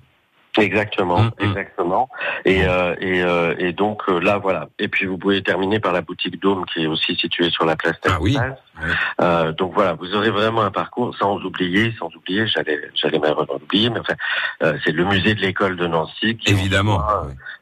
Exactement, 0.58 1.18
Mm, 1.22 1.30
mm. 1.40 1.44
exactement. 1.50 2.08
Et, 2.44 2.64
euh, 2.66 2.94
et, 3.00 3.22
euh, 3.22 3.54
et 3.58 3.72
donc 3.72 4.02
euh, 4.08 4.18
là, 4.20 4.38
voilà. 4.38 4.68
Et 4.78 4.88
puis 4.88 5.06
vous 5.06 5.18
pouvez 5.18 5.42
terminer 5.42 5.80
par 5.80 5.92
la 5.92 6.00
boutique 6.00 6.40
Dôme 6.40 6.64
qui 6.66 6.84
est 6.84 6.86
aussi 6.86 7.14
située 7.16 7.50
sur 7.50 7.64
la 7.64 7.76
place 7.76 7.96
Ah 8.06 8.18
oui. 8.20 8.36
Ouais. 8.38 8.52
Euh, 9.22 9.52
donc 9.52 9.72
voilà, 9.74 9.94
vous 9.94 10.14
aurez 10.14 10.28
vraiment 10.30 10.60
un 10.62 10.70
parcours 10.70 11.14
sans 11.18 11.36
oublier, 11.42 11.94
sans 11.98 12.08
oublier, 12.14 12.46
j'allais, 12.46 12.78
j'allais 12.94 13.18
malheureusement 13.18 13.54
oublier, 13.54 13.88
mais 13.88 14.00
enfin, 14.00 14.12
euh, 14.62 14.76
c'est 14.84 14.92
le 14.92 15.04
musée 15.06 15.34
de 15.34 15.40
l'école 15.40 15.76
de 15.76 15.86
Nancy 15.86 16.36
qui 16.36 16.52
en 16.52 16.58
Évidemment. 16.58 17.00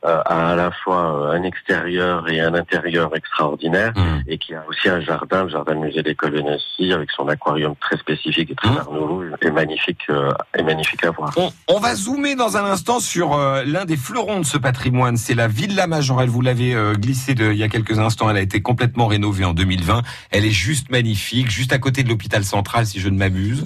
euh, 0.04 0.20
a 0.26 0.50
à 0.50 0.56
la 0.56 0.70
fois 0.72 1.30
un 1.32 1.42
extérieur 1.44 2.28
et 2.28 2.40
un 2.40 2.54
intérieur 2.54 3.14
extraordinaire. 3.16 3.92
Hum. 3.96 4.22
Et 4.26 4.38
qui 4.38 4.54
a 4.54 4.64
aussi 4.68 4.88
un 4.88 5.00
jardin, 5.00 5.44
le 5.44 5.50
jardin 5.50 5.74
musée 5.74 6.02
d'école 6.02 6.32
de 6.32 6.40
Nancy, 6.40 6.92
avec 6.92 7.10
son 7.12 7.28
aquarium 7.28 7.74
très 7.80 7.96
spécifique 7.96 8.50
et 8.50 8.54
très 8.54 8.68
Mmh. 8.70 8.76
art 8.78 8.90
nouveau, 8.92 9.22
et 9.42 9.50
magnifique, 9.50 10.00
euh, 10.10 10.32
et 10.58 10.62
magnifique 10.62 11.04
à 11.04 11.10
voir. 11.10 11.30
On, 11.36 11.50
on 11.68 11.78
va 11.78 11.94
zoomer 11.94 12.34
dans 12.34 12.56
un 12.56 12.64
instant 12.64 12.83
sur 13.00 13.34
euh, 13.34 13.64
l'un 13.64 13.84
des 13.84 13.96
fleurons 13.96 14.40
de 14.40 14.44
ce 14.46 14.58
patrimoine, 14.58 15.16
c'est 15.16 15.34
la 15.34 15.48
Villa 15.48 15.86
Majorelle. 15.86 16.28
Vous 16.28 16.42
l'avez 16.42 16.74
euh, 16.74 16.94
glissé 16.94 17.34
de, 17.34 17.50
il 17.50 17.58
y 17.58 17.62
a 17.62 17.68
quelques 17.68 17.98
instants, 17.98 18.28
elle 18.30 18.36
a 18.36 18.40
été 18.42 18.60
complètement 18.62 19.06
rénovée 19.06 19.44
en 19.44 19.54
2020. 19.54 20.02
Elle 20.30 20.44
est 20.44 20.50
juste 20.50 20.90
magnifique, 20.90 21.50
juste 21.50 21.72
à 21.72 21.78
côté 21.78 22.02
de 22.02 22.08
l'hôpital 22.08 22.44
central, 22.44 22.86
si 22.86 23.00
je 23.00 23.08
ne 23.08 23.16
m'abuse. 23.16 23.64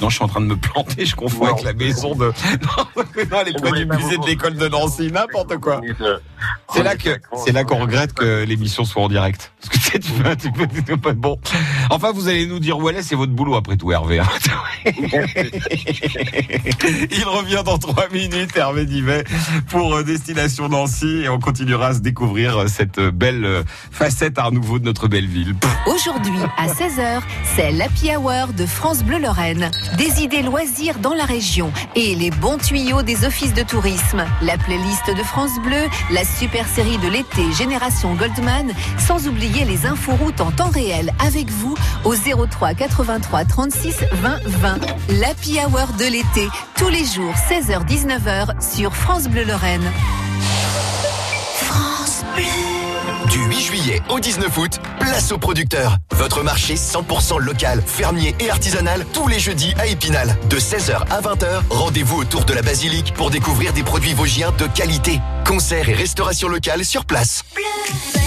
Non, 0.00 0.10
je 0.10 0.16
suis 0.16 0.24
en 0.24 0.28
train 0.28 0.40
de 0.40 0.46
me 0.46 0.56
planter, 0.56 1.06
je 1.06 1.14
confonds 1.16 1.46
Non. 1.46 1.52
avec 1.52 1.64
la 1.64 1.72
maison 1.72 2.14
de... 2.14 2.32
Non, 3.30 3.72
du 3.72 3.86
musée 3.86 4.18
de 4.18 4.26
l'école 4.26 4.56
de 4.56 4.68
Nancy, 4.68 5.10
n'importe 5.10 5.56
quoi. 5.58 5.80
C'est 6.72 6.82
là 6.82 6.96
que 6.96 7.10
c'est 7.44 7.52
là 7.52 7.64
qu'on 7.64 7.78
regrette 7.78 8.12
que 8.12 8.44
l'émission 8.44 8.84
soit 8.84 9.02
en 9.02 9.08
direct. 9.08 9.52
Parce 9.60 9.73
tu 9.92 9.98
peux, 10.00 10.36
tu 10.36 10.50
peux, 10.52 10.66
tu 10.66 10.96
peux 10.96 11.12
bon. 11.12 11.38
Enfin, 11.90 12.12
vous 12.12 12.28
allez 12.28 12.46
nous 12.46 12.58
dire 12.58 12.78
où 12.78 12.88
elle 12.88 12.96
est, 12.96 13.02
c'est 13.02 13.14
votre 13.14 13.32
boulot 13.32 13.54
après 13.54 13.76
tout, 13.76 13.92
Hervé. 13.92 14.18
hein. 14.20 14.26
Il 17.10 17.24
revient 17.24 17.62
dans 17.64 17.78
trois 17.78 18.08
minutes, 18.12 18.56
Hervé 18.56 18.84
Divet, 18.86 19.24
pour 19.68 19.94
euh, 19.94 20.02
Destination 20.02 20.68
Nancy, 20.68 21.22
et 21.24 21.28
on 21.28 21.38
continuera 21.38 21.88
à 21.88 21.94
se 21.94 22.00
découvrir 22.00 22.56
euh, 22.58 22.66
cette 22.66 22.98
euh, 22.98 23.10
belle 23.10 23.64
facette 23.90 24.38
à 24.38 24.50
nouveau 24.50 24.78
de 24.78 24.84
notre 24.84 25.08
belle 25.08 25.26
ville. 25.26 25.54
Aujourd'hui 25.86 26.38
à 26.58 26.66
16h, 26.66 27.20
c'est 27.56 27.72
l'Happy 27.72 28.10
Hour 28.16 28.52
de 28.56 28.66
France 28.66 29.02
Bleu 29.04 29.18
Lorraine. 29.18 29.70
Des 29.98 30.22
idées 30.22 30.42
loisirs 30.42 30.98
dans 30.98 31.14
la 31.14 31.24
région 31.24 31.72
et 31.94 32.14
les 32.14 32.30
bons 32.30 32.58
tuyaux 32.58 33.02
des 33.02 33.24
offices 33.24 33.54
de 33.54 33.62
tourisme. 33.62 34.24
La 34.42 34.56
playlist 34.58 35.06
de 35.16 35.22
France 35.22 35.58
Bleu, 35.62 35.88
la 36.10 36.24
super 36.24 36.66
série 36.68 36.98
de 36.98 37.08
l'été 37.08 37.52
Génération 37.56 38.14
Goldman, 38.14 38.72
sans 38.98 39.26
oublier 39.28 39.64
les 39.64 39.73
infos 39.84 40.14
routes 40.16 40.40
en 40.40 40.50
temps 40.50 40.70
réel 40.70 41.12
avec 41.24 41.50
vous 41.50 41.74
au 42.04 42.14
03 42.14 42.74
83 42.74 43.44
36 43.44 43.96
20 44.12 44.40
20. 44.46 44.78
L'Happy 45.20 45.58
Hour 45.58 45.88
de 45.98 46.04
l'été, 46.04 46.48
tous 46.76 46.88
les 46.88 47.04
jours 47.04 47.34
16h-19h 47.48 48.60
sur 48.74 48.94
France 48.94 49.28
Bleu 49.28 49.44
Lorraine. 49.44 49.90
France 51.56 52.24
Bleu. 52.34 52.44
Du 53.30 53.44
8 53.46 53.60
juillet 53.60 54.02
au 54.10 54.20
19 54.20 54.58
août, 54.58 54.80
place 55.00 55.32
aux 55.32 55.38
producteurs. 55.38 55.96
Votre 56.12 56.42
marché 56.42 56.74
100% 56.74 57.40
local, 57.40 57.82
fermier 57.84 58.34
et 58.38 58.50
artisanal 58.50 59.04
tous 59.12 59.28
les 59.28 59.38
jeudis 59.38 59.74
à 59.78 59.86
Épinal. 59.86 60.36
De 60.48 60.56
16h 60.58 60.96
à 61.10 61.20
20h, 61.20 61.62
rendez-vous 61.70 62.20
autour 62.20 62.44
de 62.44 62.52
la 62.52 62.62
basilique 62.62 63.12
pour 63.14 63.30
découvrir 63.30 63.72
des 63.72 63.82
produits 63.82 64.14
vosgiens 64.14 64.52
de 64.58 64.66
qualité. 64.66 65.20
Concerts 65.46 65.88
et 65.88 65.94
restauration 65.94 66.48
locale 66.48 66.84
sur 66.84 67.04
place. 67.04 67.44
Bleu. 67.54 68.23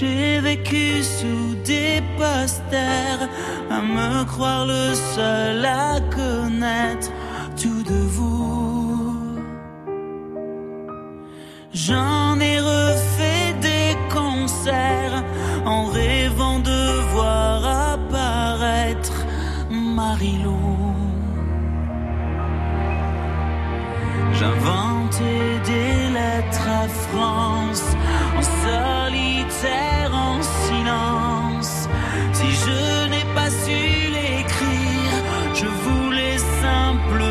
J'ai 0.00 0.38
vécu 0.38 1.02
sous 1.02 1.56
des 1.64 2.00
posters, 2.16 3.28
à 3.68 3.80
me 3.80 4.24
croire 4.26 4.64
le 4.64 4.94
seul 4.94 5.64
je 35.60 35.66
voulais 35.66 36.38
simplement 36.38 37.27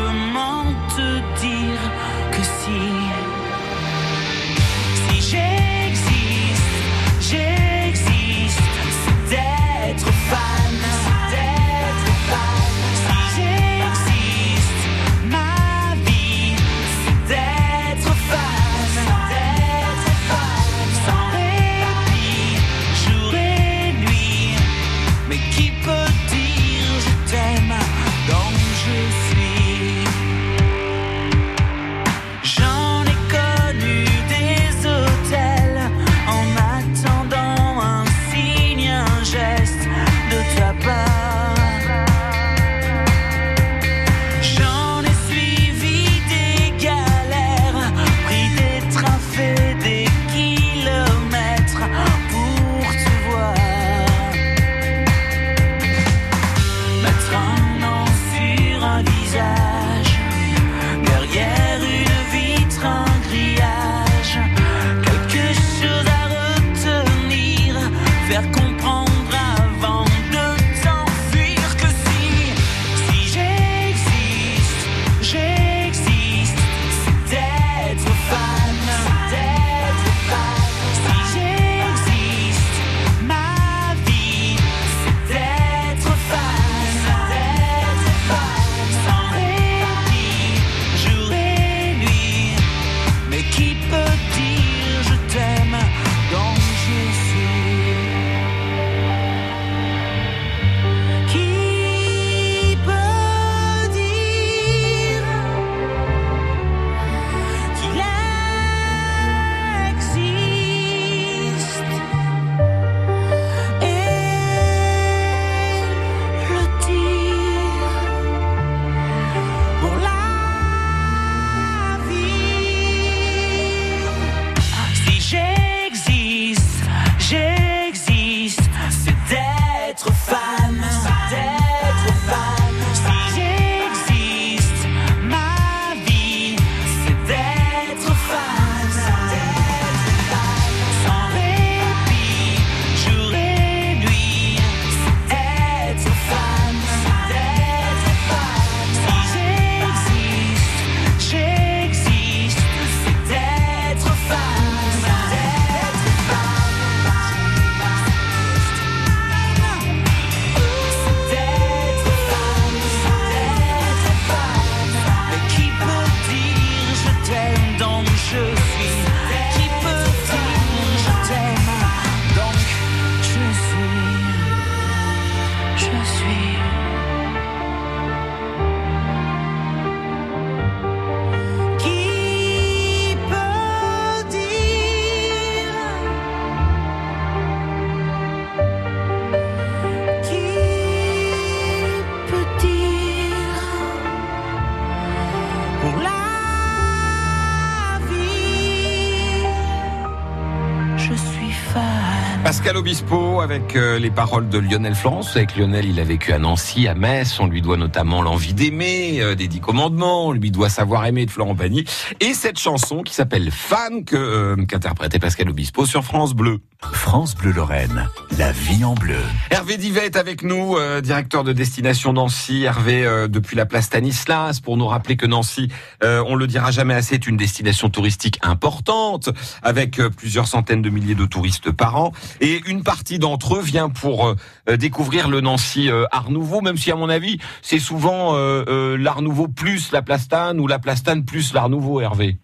Pascal 202.82 203.27
Avec 203.42 203.76
euh, 203.76 204.00
les 204.00 204.10
paroles 204.10 204.48
de 204.48 204.58
Lionel 204.58 204.96
France. 204.96 205.36
Avec 205.36 205.56
Lionel, 205.56 205.84
il 205.84 206.00
a 206.00 206.04
vécu 206.04 206.32
à 206.32 206.38
Nancy, 206.38 206.88
à 206.88 206.94
Metz. 206.94 207.38
On 207.38 207.46
lui 207.46 207.62
doit 207.62 207.76
notamment 207.76 208.20
l'envie 208.20 208.52
d'aimer, 208.52 209.20
euh, 209.20 209.36
des 209.36 209.46
Dix 209.46 209.60
Commandements. 209.60 210.26
On 210.26 210.32
lui 210.32 210.50
doit 210.50 210.68
savoir 210.68 211.06
aimer 211.06 211.24
de 211.24 211.30
Florent 211.30 211.54
Pagny. 211.54 211.84
Et 212.20 212.34
cette 212.34 212.58
chanson 212.58 213.02
qui 213.02 213.14
s'appelle 213.14 213.50
Fan 213.52 214.04
que 214.04 214.16
euh, 214.16 214.56
qu'interprétait 214.66 215.20
Pascal 215.20 215.48
Obispo 215.50 215.86
sur 215.86 216.04
France 216.04 216.34
Bleu. 216.34 216.60
France 216.92 217.34
Bleu 217.34 217.50
Lorraine, 217.50 218.08
la 218.38 218.52
vie 218.52 218.84
en 218.84 218.94
bleu. 218.94 219.18
Hervé 219.50 219.76
Divet 219.76 220.06
est 220.06 220.16
avec 220.16 220.44
nous, 220.44 220.76
euh, 220.76 221.00
directeur 221.00 221.42
de 221.42 221.52
destination 221.52 222.12
Nancy. 222.12 222.62
Hervé, 222.62 223.04
euh, 223.04 223.26
depuis 223.26 223.56
la 223.56 223.66
place 223.66 223.86
Stanislas, 223.86 224.60
pour 224.60 224.76
nous 224.76 224.86
rappeler 224.86 225.16
que 225.16 225.26
Nancy, 225.26 225.72
euh, 226.04 226.22
on 226.26 226.36
le 226.36 226.46
dira 226.46 226.70
jamais 226.70 226.94
assez, 226.94 227.16
est 227.16 227.26
une 227.26 227.36
destination 227.36 227.90
touristique 227.90 228.38
importante, 228.42 229.28
avec 229.62 230.00
plusieurs 230.16 230.46
centaines 230.46 230.80
de 230.80 230.88
milliers 230.88 231.16
de 231.16 231.26
touristes 231.26 231.72
par 231.72 231.96
an. 231.96 232.12
Et 232.40 232.62
une 232.66 232.84
partie 232.84 233.18
d'entre 233.18 233.37
eux 233.56 233.60
vient 233.62 233.88
pour 233.88 234.34
euh, 234.68 234.76
découvrir 234.76 235.28
le 235.28 235.40
Nancy 235.40 235.90
euh, 235.90 236.04
Art 236.10 236.30
Nouveau, 236.30 236.60
même 236.60 236.76
si 236.76 236.90
à 236.92 236.96
mon 236.96 237.08
avis, 237.08 237.38
c'est 237.62 237.78
souvent 237.78 238.34
euh, 238.34 238.64
euh, 238.68 238.96
l'Art 238.96 239.22
Nouveau 239.22 239.48
plus 239.48 239.92
la 239.92 240.02
Plastane 240.02 240.60
ou 240.60 240.66
la 240.66 240.78
Plastane 240.78 241.24
plus 241.24 241.52
l'Art 241.54 241.68
Nouveau, 241.68 242.00
Hervé. 242.00 242.36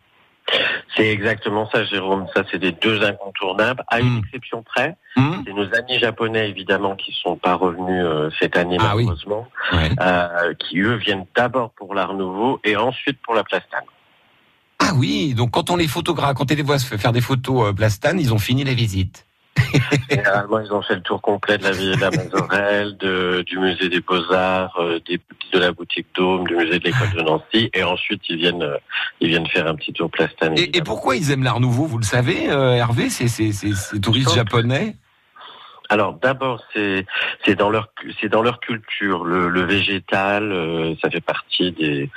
C'est 0.96 1.08
exactement 1.10 1.68
ça, 1.70 1.84
Jérôme. 1.84 2.26
Ça, 2.36 2.42
c'est 2.50 2.58
des 2.58 2.70
deux 2.72 3.02
incontournables, 3.02 3.82
à 3.88 3.98
une 4.00 4.14
Mm. 4.14 4.18
exception 4.24 4.62
près. 4.62 4.96
Hum 5.16 5.42
C'est 5.46 5.52
nos 5.52 5.64
amis 5.74 5.98
japonais, 5.98 6.48
évidemment, 6.48 6.94
qui 6.96 7.12
sont 7.22 7.36
pas 7.36 7.54
revenus 7.54 8.04
euh, 8.04 8.30
cette 8.38 8.56
année, 8.56 8.76
Ah 8.80 8.94
oui. 8.94 9.04
malheureusement, 9.04 9.48
Ouais. 9.72 9.90
euh, 10.00 10.54
qui, 10.54 10.78
eux, 10.80 10.94
viennent 10.96 11.24
d'abord 11.34 11.70
pour 11.70 11.94
l'Art 11.94 12.14
Nouveau 12.14 12.60
et 12.62 12.76
ensuite 12.76 13.18
pour 13.22 13.34
la 13.34 13.42
Plastane. 13.42 13.84
Ah 14.80 14.92
oui, 14.96 15.34
donc 15.34 15.52
quand 15.52 15.70
on 15.70 15.76
les 15.76 15.88
photographe, 15.88 16.34
quand 16.34 16.50
on 16.52 16.54
les 16.54 16.62
voit 16.62 16.78
faire 16.78 17.12
des 17.12 17.20
photos 17.22 17.68
euh, 17.68 17.72
Plastane, 17.72 18.20
ils 18.20 18.32
ont 18.34 18.38
fini 18.38 18.62
la 18.64 18.74
visite. 18.74 19.23
Généralement, 20.10 20.60
ils 20.60 20.72
ont 20.72 20.82
fait 20.82 20.94
le 20.96 21.00
tour 21.02 21.20
complet 21.20 21.58
de 21.58 21.64
la 21.64 21.72
ville 21.72 21.96
de 21.96 22.00
la 22.00 22.10
Mazorelle, 22.10 22.96
de, 22.98 23.42
du 23.46 23.58
musée 23.58 23.88
des 23.88 24.00
Beaux-Arts, 24.00 24.76
euh, 24.78 25.00
des- 25.06 25.20
de 25.52 25.58
la 25.58 25.72
boutique 25.72 26.06
Dôme, 26.14 26.46
du 26.46 26.56
musée 26.56 26.78
de 26.78 26.84
l'école 26.84 27.12
de 27.16 27.22
Nancy, 27.22 27.70
et 27.74 27.82
ensuite 27.82 28.22
ils 28.28 28.36
viennent, 28.36 28.62
euh, 28.62 28.76
ils 29.20 29.28
viennent 29.28 29.46
faire 29.46 29.66
un 29.66 29.74
petit 29.74 29.92
tour 29.92 30.10
Plastane. 30.10 30.56
Et, 30.58 30.76
et 30.76 30.82
pourquoi 30.82 31.16
ils 31.16 31.30
aiment 31.30 31.44
l'art 31.44 31.60
nouveau? 31.60 31.86
Vous 31.86 31.98
le 31.98 32.04
savez, 32.04 32.50
euh, 32.50 32.72
Hervé 32.72 33.10
C'est 33.10 33.28
ces 33.28 34.00
touristes 34.00 34.34
japonais? 34.34 34.96
Alors 35.90 36.14
d'abord, 36.14 36.62
c'est 36.72 37.06
c'est 37.44 37.54
dans 37.54 37.70
leur 37.70 37.88
c'est 38.20 38.28
dans 38.28 38.42
leur 38.42 38.60
culture. 38.60 39.24
Le, 39.24 39.48
le 39.48 39.62
végétal, 39.62 40.50
euh, 40.52 40.94
ça 41.02 41.10
fait 41.10 41.20
partie 41.20 41.72
des, 41.72 42.10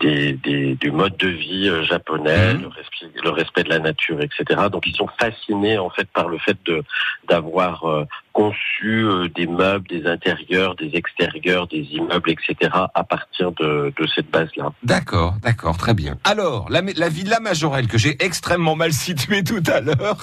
des, 0.00 0.32
des 0.34 0.74
du 0.74 0.90
mode 0.90 1.16
de 1.16 1.28
vie 1.28 1.68
euh, 1.68 1.84
japonais, 1.84 2.54
Mhm. 2.54 2.62
le, 2.62 2.68
respect, 2.68 3.20
le 3.22 3.30
respect 3.30 3.62
de 3.64 3.68
la 3.70 3.78
nature, 3.78 4.20
etc. 4.20 4.62
Donc 4.70 4.86
ils 4.86 4.96
sont 4.96 5.08
fascinés 5.20 5.78
en 5.78 5.90
fait 5.90 6.08
par 6.12 6.28
le 6.28 6.38
fait 6.38 6.56
de 6.64 6.82
d'avoir 7.28 7.84
euh, 7.88 8.04
conçu 8.32 9.04
euh, 9.04 9.28
des 9.28 9.46
meubles, 9.46 9.86
des 9.88 10.06
intérieurs, 10.06 10.74
des 10.74 10.90
extérieurs, 10.94 11.66
des 11.68 11.86
immeubles, 11.92 12.30
etc. 12.30 12.70
à 12.94 13.04
partir 13.04 13.52
de, 13.52 13.92
de 13.96 14.06
cette 14.14 14.30
base-là. 14.30 14.72
D'accord, 14.82 15.34
d'accord, 15.42 15.76
très 15.76 15.92
bien. 15.94 16.16
Alors, 16.24 16.66
la, 16.70 16.80
la 16.96 17.08
Villa 17.10 17.40
Majorelle, 17.40 17.88
que 17.88 17.98
j'ai 17.98 18.22
extrêmement 18.24 18.74
mal 18.74 18.92
située 18.92 19.44
tout 19.52 19.62
à 19.66 19.80
l'heure, 19.80 20.16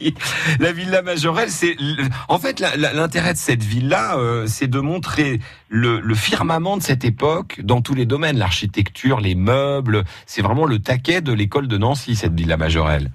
la 0.60 0.72
Villa 0.72 1.02
Majorelle, 1.02 1.50
c'est... 1.50 1.76
En 2.28 2.38
fait, 2.38 2.60
l'intérêt 2.60 3.32
de 3.32 3.38
cette 3.38 3.62
villa, 3.62 4.16
euh, 4.16 4.46
c'est 4.46 4.66
de 4.66 4.80
montrer 4.80 5.40
le, 5.68 6.00
le 6.00 6.14
firmament 6.14 6.76
de 6.76 6.82
cette 6.82 7.04
époque 7.04 7.60
dans 7.62 7.82
tous 7.82 7.94
les 7.94 8.06
domaines, 8.06 8.38
l'architecture, 8.38 9.20
les 9.20 9.34
meubles. 9.34 10.04
C'est 10.26 10.42
vraiment 10.42 10.64
le 10.64 10.78
taquet 10.80 11.20
de 11.20 11.32
l'école 11.32 11.68
de 11.68 11.78
Nancy, 11.78 12.16
cette 12.16 12.34
Villa 12.34 12.56
Majorelle. 12.56 13.10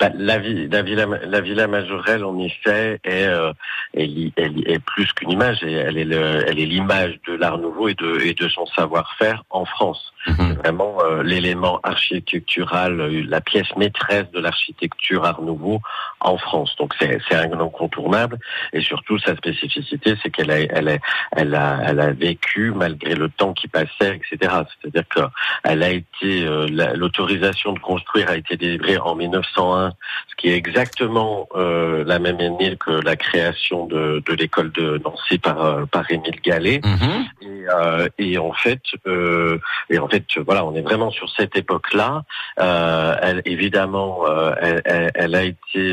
Bah, 0.00 0.10
la, 0.14 0.38
vi- 0.38 0.68
la, 0.68 0.82
villa, 0.82 1.06
la 1.24 1.40
villa 1.40 1.68
Majorelle, 1.68 2.24
en 2.24 2.36
effet, 2.40 2.98
est, 3.04 3.26
euh, 3.28 3.52
est, 3.94 4.32
est 4.36 4.78
plus 4.80 5.12
qu'une 5.12 5.30
image. 5.30 5.62
Elle 5.62 5.96
est 5.98 6.04
le- 6.04 6.44
elle 6.48 6.58
est 6.58 6.66
l'image 6.66 7.14
de 7.28 7.34
l'art 7.34 7.58
nouveau 7.58 7.88
et 7.88 7.94
de, 7.94 8.20
et 8.20 8.34
de 8.34 8.48
son 8.48 8.66
savoir-faire 8.66 9.44
en 9.50 9.64
France. 9.64 10.12
C'est 10.26 10.32
Mhm. 10.38 10.54
vraiment 10.54 10.98
euh, 11.04 11.22
l'élément 11.22 11.78
architectural, 11.84 13.00
euh, 13.00 13.22
la 13.28 13.40
pièce 13.40 13.68
maîtresse 13.76 14.30
de 14.32 14.40
l'architecture 14.40 15.24
art 15.24 15.42
nouveau 15.42 15.80
en 16.20 16.38
France. 16.38 16.74
Donc 16.78 16.94
c'est 16.98 17.18
c'est 17.28 17.36
un 17.36 17.52
incontournable. 17.60 18.38
Et 18.72 18.80
surtout, 18.80 19.18
sa 19.18 19.36
spécificité, 19.36 20.14
c'est 20.22 20.30
qu'elle 20.30 20.50
a, 20.50 20.58
elle 20.60 20.88
a, 20.88 20.98
elle 21.32 21.54
a, 21.54 21.78
elle 21.86 22.00
a 22.00 22.10
vécu 22.12 22.72
malgré 22.74 23.14
le 23.14 23.28
temps 23.28 23.52
qui 23.52 23.68
passait, 23.68 24.16
etc. 24.18 24.52
C'est-à-dire 24.80 25.04
qu'elle 25.14 25.82
a 25.82 25.90
été, 25.90 26.44
euh, 26.46 26.66
la- 26.70 26.94
l'autorisation 26.94 27.72
de 27.74 27.78
construire 27.78 28.28
a 28.30 28.36
été 28.36 28.56
délivrée 28.56 28.98
en 28.98 29.14
1901 29.14 29.83
ce 30.28 30.34
qui 30.36 30.48
est 30.50 30.56
exactement 30.56 31.48
euh, 31.56 32.04
la 32.06 32.18
même 32.18 32.40
année 32.40 32.76
que 32.76 32.90
la 32.90 33.16
création 33.16 33.86
de, 33.86 34.22
de 34.26 34.32
l'école 34.34 34.70
de 34.72 35.00
Nancy 35.04 35.38
par, 35.38 35.64
euh, 35.64 35.84
par 35.86 36.10
Émile 36.10 36.40
Gallet. 36.42 36.80
Mhm. 36.84 37.24
Et, 37.42 37.64
euh, 37.74 38.08
et 38.18 38.38
en 38.38 38.52
fait, 38.52 38.82
euh, 39.06 39.58
et 39.90 39.98
en 39.98 40.08
fait, 40.08 40.24
voilà, 40.46 40.64
on 40.64 40.74
est 40.74 40.82
vraiment 40.82 41.10
sur 41.10 41.28
cette 41.30 41.56
époque-là. 41.56 42.22
Elle, 42.56 43.42
évidemment, 43.44 44.20
elle, 44.60 44.82
elle- 44.84 45.10
elle 45.14 45.34
a 45.34 45.42
été, 45.44 45.88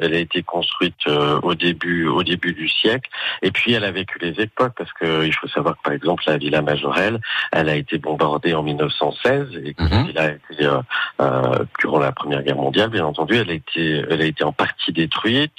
elle 0.00 0.14
a 0.14 0.18
été 0.18 0.42
construite 0.42 1.06
au 1.06 1.54
début, 1.54 2.06
au 2.06 2.22
début 2.22 2.52
du 2.52 2.68
siècle. 2.68 3.08
Et 3.42 3.50
puis, 3.50 3.72
elle 3.72 3.84
a 3.84 3.90
vécu 3.90 4.18
les 4.20 4.40
époques 4.40 4.74
parce 4.76 4.92
que 4.92 5.24
il 5.24 5.32
faut 5.34 5.48
savoir 5.48 5.76
que, 5.76 5.82
par 5.82 5.92
exemple, 5.92 6.22
la 6.26 6.36
Villa 6.38 6.62
Majorelle, 6.62 7.20
elle 7.52 7.68
a 7.68 7.74
été 7.76 7.98
bombardée 7.98 8.54
en 8.54 8.62
1916 8.62 9.48
et 9.64 9.74
que 9.74 9.82
la 9.82 9.88
Mhm. 9.98 10.06
villa 10.06 10.22
a 10.22 10.30
été 10.30 11.68
durant 11.80 11.98
la 11.98 12.12
Première 12.12 12.42
Guerre 12.42 12.56
mondiale, 12.56 12.90
bien 12.90 13.04
entendu, 13.04 13.31
elle 13.36 13.50
a 13.50 13.54
été, 13.54 14.04
elle 14.10 14.20
a 14.22 14.24
été 14.24 14.44
en 14.44 14.52
partie 14.52 14.92
détruite. 14.92 15.52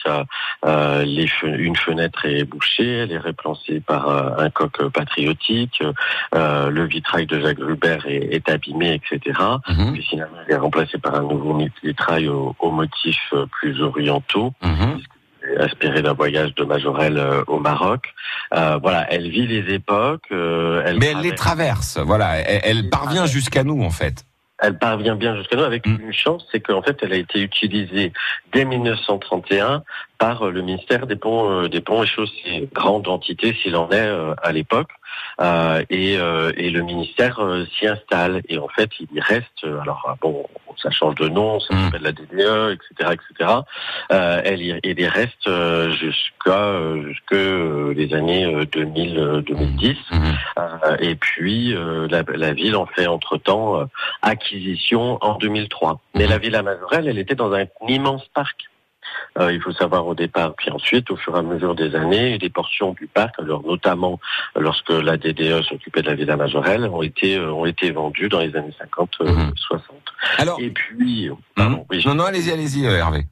Euh, 0.65 1.03
les 1.03 1.25
fe- 1.27 1.55
une 1.57 1.75
fenêtre 1.75 2.25
est 2.25 2.43
bouchée, 2.43 2.99
elle 2.99 3.11
est 3.11 3.17
remplacée 3.17 3.79
par 3.79 4.09
euh, 4.09 4.29
un 4.45 4.49
coq 4.49 4.79
euh, 4.81 4.89
patriotique. 4.89 5.81
Euh, 6.35 6.69
le 6.69 6.85
vitrail 6.85 7.25
de 7.25 7.39
Jacques 7.39 7.59
Rubert 7.59 8.05
est, 8.07 8.33
est 8.35 8.49
abîmé, 8.49 8.93
etc. 8.93 9.39
Mhm. 9.69 9.93
Puis 9.93 10.03
finalement, 10.03 10.37
elle 10.47 10.53
est 10.55 10.57
remplacée 10.57 10.97
par 10.97 11.15
un 11.15 11.21
nouveau 11.21 11.59
vitrail 11.83 12.27
au, 12.27 12.55
au 12.59 12.71
motifs 12.71 13.29
euh, 13.33 13.45
plus 13.47 13.81
orientaux 13.81 14.53
Mhm. 14.63 14.99
inspiré 15.59 16.01
d'un 16.01 16.13
voyage 16.13 16.55
de 16.55 16.63
Majorelle 16.63 17.17
euh, 17.17 17.43
au 17.47 17.59
Maroc. 17.59 18.13
Euh, 18.53 18.77
voilà, 18.81 19.05
elle 19.11 19.29
vit 19.29 19.45
les 19.47 19.73
époques. 19.73 20.23
euh, 20.31 20.81
elle 20.85 20.97
Mais 20.99 21.07
elle 21.07 21.19
les 21.21 21.35
traverse- 21.35 21.97
voilà. 21.97 22.37
Elle, 22.37 22.89
parvient 22.89 23.25
jusqu'à 23.25 23.63
nous, 23.63 23.83
en 23.83 23.89
fait. 23.89 24.23
Elle 24.63 24.77
parvient 24.77 25.15
bien 25.15 25.35
jusqu'à 25.35 25.57
nous. 25.57 25.63
Avec 25.63 25.85
Mm. 25.85 25.97
une 26.01 26.13
chance, 26.13 26.47
c'est 26.51 26.61
qu'en 26.61 26.81
fait, 26.81 26.97
elle 27.01 27.13
a 27.13 27.17
été 27.17 27.41
utilisée 27.41 28.13
dès 28.53 28.63
1931 28.63 29.83
par 30.17 30.43
euh, 30.43 30.51
le 30.51 30.61
ministère 30.61 31.05
des 31.05 31.17
ponts, 31.17 31.51
euh, 31.51 31.69
des 31.69 31.81
ponts 31.81 32.01
et 32.01 32.07
chaussées, 32.07 32.69
grande 32.73 33.07
entité 33.07 33.55
s'il 33.61 33.75
en 33.75 33.89
est 33.91 33.95
euh, 33.95 34.33
à 34.41 34.51
l'époque, 34.53 34.89
Euh, 35.41 35.83
et, 35.89 36.17
euh, 36.17 36.51
et 36.57 36.69
le 36.69 36.81
ministère 36.81 37.39
euh, 37.39 37.65
s'y 37.77 37.87
installe. 37.87 38.41
Et 38.49 38.57
en 38.57 38.67
fait, 38.67 38.89
il 38.99 39.07
y 39.13 39.19
reste. 39.19 39.63
euh, 39.63 39.79
Alors 39.81 40.05
euh, 40.09 40.13
bon, 40.21 40.45
ça 40.77 40.89
change 40.91 41.15
de 41.15 41.27
nom, 41.29 41.59
ça 41.59 41.73
Mm. 41.75 41.83
s'appelle 41.85 42.01
la 42.03 42.11
DDE, 42.11 42.73
etc., 42.73 43.11
etc. 43.13 43.49
Euh, 44.11 44.41
elle, 44.43 44.61
y, 44.61 44.79
elle 44.83 44.99
y 44.99 45.07
reste 45.07 45.49
jusqu'à 45.91 46.73
jusque 47.03 47.31
les 47.95 48.13
années 48.13 48.45
euh, 48.45 48.65
2000, 48.65 49.17
euh, 49.17 49.41
2010. 49.41 49.97
Mhm. 50.11 50.35
Euh, 50.59 50.97
et 50.99 51.15
puis 51.15 51.73
euh, 51.75 52.07
la, 52.09 52.23
la 52.35 52.53
ville 52.53 52.75
en 52.75 52.85
fait 52.85 53.07
entre-temps 53.07 53.79
euh, 53.81 53.85
acquisition 54.21 55.17
en 55.21 55.35
2003. 55.37 55.99
Mais 56.15 56.27
la 56.27 56.37
Villa 56.37 56.61
Majorelle, 56.63 57.07
elle 57.07 57.19
était 57.19 57.35
dans 57.35 57.53
un 57.53 57.65
immense 57.87 58.25
parc. 58.33 58.65
Euh, 59.39 59.51
il 59.51 59.61
faut 59.61 59.71
savoir 59.71 60.05
au 60.07 60.13
départ, 60.15 60.53
puis 60.55 60.69
ensuite, 60.71 61.09
au 61.11 61.15
fur 61.15 61.35
et 61.35 61.39
à 61.39 61.41
mesure 61.41 61.73
des 61.75 61.95
années, 61.95 62.37
des 62.37 62.49
portions 62.49 62.93
du 62.93 63.07
parc, 63.07 63.33
alors 63.39 63.63
notamment 63.65 64.19
euh, 64.57 64.61
lorsque 64.61 64.89
la 64.91 65.17
DDE 65.17 65.61
s'occupait 65.63 66.01
de 66.01 66.07
la 66.09 66.15
Villa 66.15 66.35
Majorelle, 66.37 66.85
ont 66.85 67.01
été 67.01 67.37
euh, 67.37 67.51
ont 67.51 67.65
été 67.65 67.91
vendues 67.91 68.29
dans 68.29 68.39
les 68.39 68.55
années 68.55 68.73
50, 68.79 69.09
euh, 69.21 69.25
Mhm. 69.33 69.53
60. 69.55 69.95
Alors, 70.37 70.59
Et 70.59 70.69
puis, 70.69 71.29
oui, 71.89 72.03
non, 72.05 72.15
non, 72.15 72.23
allez-y, 72.25 72.51
allez-y, 72.51 72.85
Hervé. 72.85 73.25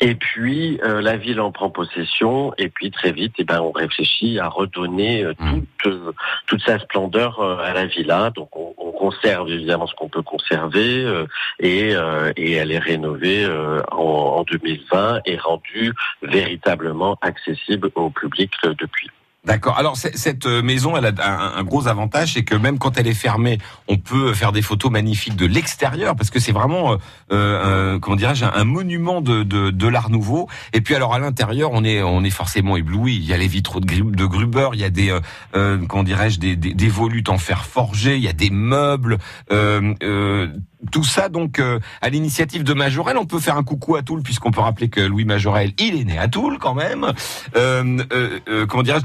Et 0.00 0.14
puis 0.14 0.80
euh, 0.84 1.00
la 1.02 1.16
ville 1.16 1.40
en 1.40 1.52
prend 1.52 1.70
possession 1.70 2.52
et 2.58 2.68
puis 2.68 2.90
très 2.90 3.12
vite 3.12 3.34
eh 3.38 3.44
ben 3.44 3.60
on 3.60 3.72
réfléchit 3.72 4.38
à 4.38 4.48
redonner 4.48 5.24
euh, 5.24 5.34
Mm. 5.42 5.62
toute 5.78 5.92
euh, 5.92 6.12
toute 6.46 6.62
sa 6.62 6.78
splendeur 6.78 7.40
euh, 7.40 7.56
à 7.58 7.72
la 7.72 7.86
villa. 7.86 8.30
Donc 8.30 8.54
on, 8.56 8.74
on 8.78 8.92
conserve 8.92 9.48
évidemment 9.50 9.86
ce 9.86 9.94
qu'on 9.94 10.08
peut 10.08 10.22
conserver 10.22 11.04
euh, 11.04 11.26
et 11.58 11.94
euh, 11.94 12.32
et 12.36 12.52
elle 12.52 12.70
est 12.72 12.78
rénovée 12.78 13.44
euh, 13.44 13.80
en, 13.90 14.38
en 14.38 14.42
2020 14.44 15.20
et 15.24 15.36
rendue 15.36 15.92
véritablement 16.22 17.18
accessible 17.22 17.90
au 17.94 18.10
public 18.10 18.52
euh, 18.64 18.74
depuis. 18.78 19.10
D'accord. 19.44 19.76
Alors 19.76 19.96
cette 19.96 20.46
euh, 20.46 20.62
maison, 20.62 20.96
elle 20.96 21.06
a 21.06 21.12
un, 21.20 21.58
un 21.58 21.64
gros 21.64 21.88
avantage, 21.88 22.34
c'est 22.34 22.44
que 22.44 22.54
même 22.54 22.78
quand 22.78 22.96
elle 22.96 23.08
est 23.08 23.12
fermée, 23.12 23.58
on 23.88 23.96
peut 23.96 24.34
faire 24.34 24.52
des 24.52 24.62
photos 24.62 24.88
magnifiques 24.92 25.34
de 25.34 25.46
l'extérieur, 25.46 26.14
parce 26.14 26.30
que 26.30 26.38
c'est 26.38 26.52
vraiment, 26.52 26.92
euh, 26.92 26.96
euh, 27.32 27.94
un- 27.96 27.98
comment 27.98 28.14
dirais-je, 28.14 28.44
un, 28.44 28.52
un 28.54 28.62
monument 28.62 29.20
de, 29.20 29.42
de, 29.42 29.88
l'art 29.88 30.10
nouveau. 30.10 30.48
Et 30.72 30.80
puis 30.80 30.94
alors 30.94 31.12
à 31.12 31.18
l'intérieur, 31.18 31.70
on 31.72 31.82
est 31.82 32.04
on 32.04 32.22
est 32.22 32.30
forcément 32.30 32.76
ébloui. 32.76 33.16
Il 33.16 33.24
y 33.24 33.32
a 33.32 33.36
les 33.36 33.48
vitraux 33.48 33.80
de, 33.80 33.86
Gru- 33.86 34.12
de 34.14 34.24
Gruber, 34.26 34.68
il 34.74 34.78
y 34.80 34.84
a 34.84 34.90
des, 34.90 35.10
euh, 35.10 35.18
euh, 35.56 35.78
comment 35.88 36.04
dirais-je, 36.04 36.38
des, 36.38 36.54
des, 36.54 36.88
volutes 36.88 37.28
en 37.28 37.38
fer 37.38 37.64
forgé, 37.64 38.14
il 38.16 38.22
y 38.22 38.28
a 38.28 38.32
des 38.32 38.50
meubles, 38.50 39.18
euh, 39.50 39.92
euh, 40.04 40.46
tout 40.92 41.04
ça 41.04 41.28
donc 41.28 41.58
euh, 41.58 41.78
à 42.00 42.10
l'initiative 42.10 42.62
de 42.62 42.74
Majorel. 42.74 43.16
On 43.16 43.26
peut 43.26 43.40
faire 43.40 43.56
un 43.56 43.64
coucou 43.64 43.96
à 43.96 44.02
Toul, 44.02 44.22
puisqu'on 44.22 44.52
peut 44.52 44.60
rappeler 44.60 44.88
que 44.88 45.00
Louis 45.00 45.24
Majorel, 45.24 45.72
il 45.78 46.00
est 46.00 46.04
né 46.04 46.18
à 46.18 46.28
Toul 46.28 46.58
quand 46.60 46.74
même. 46.74 47.12
Euh, 47.56 47.98
euh, 48.12 48.38
euh, 48.48 48.66
comment 48.66 48.84
dirais-je 48.84 49.04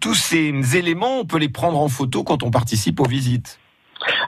tous 0.00 0.14
ces 0.14 0.76
éléments, 0.76 1.20
on 1.20 1.24
peut 1.24 1.38
les 1.38 1.48
prendre 1.48 1.78
en 1.78 1.88
photo 1.88 2.22
quand 2.24 2.42
on 2.42 2.50
participe 2.50 3.00
aux 3.00 3.08
visites. 3.08 3.58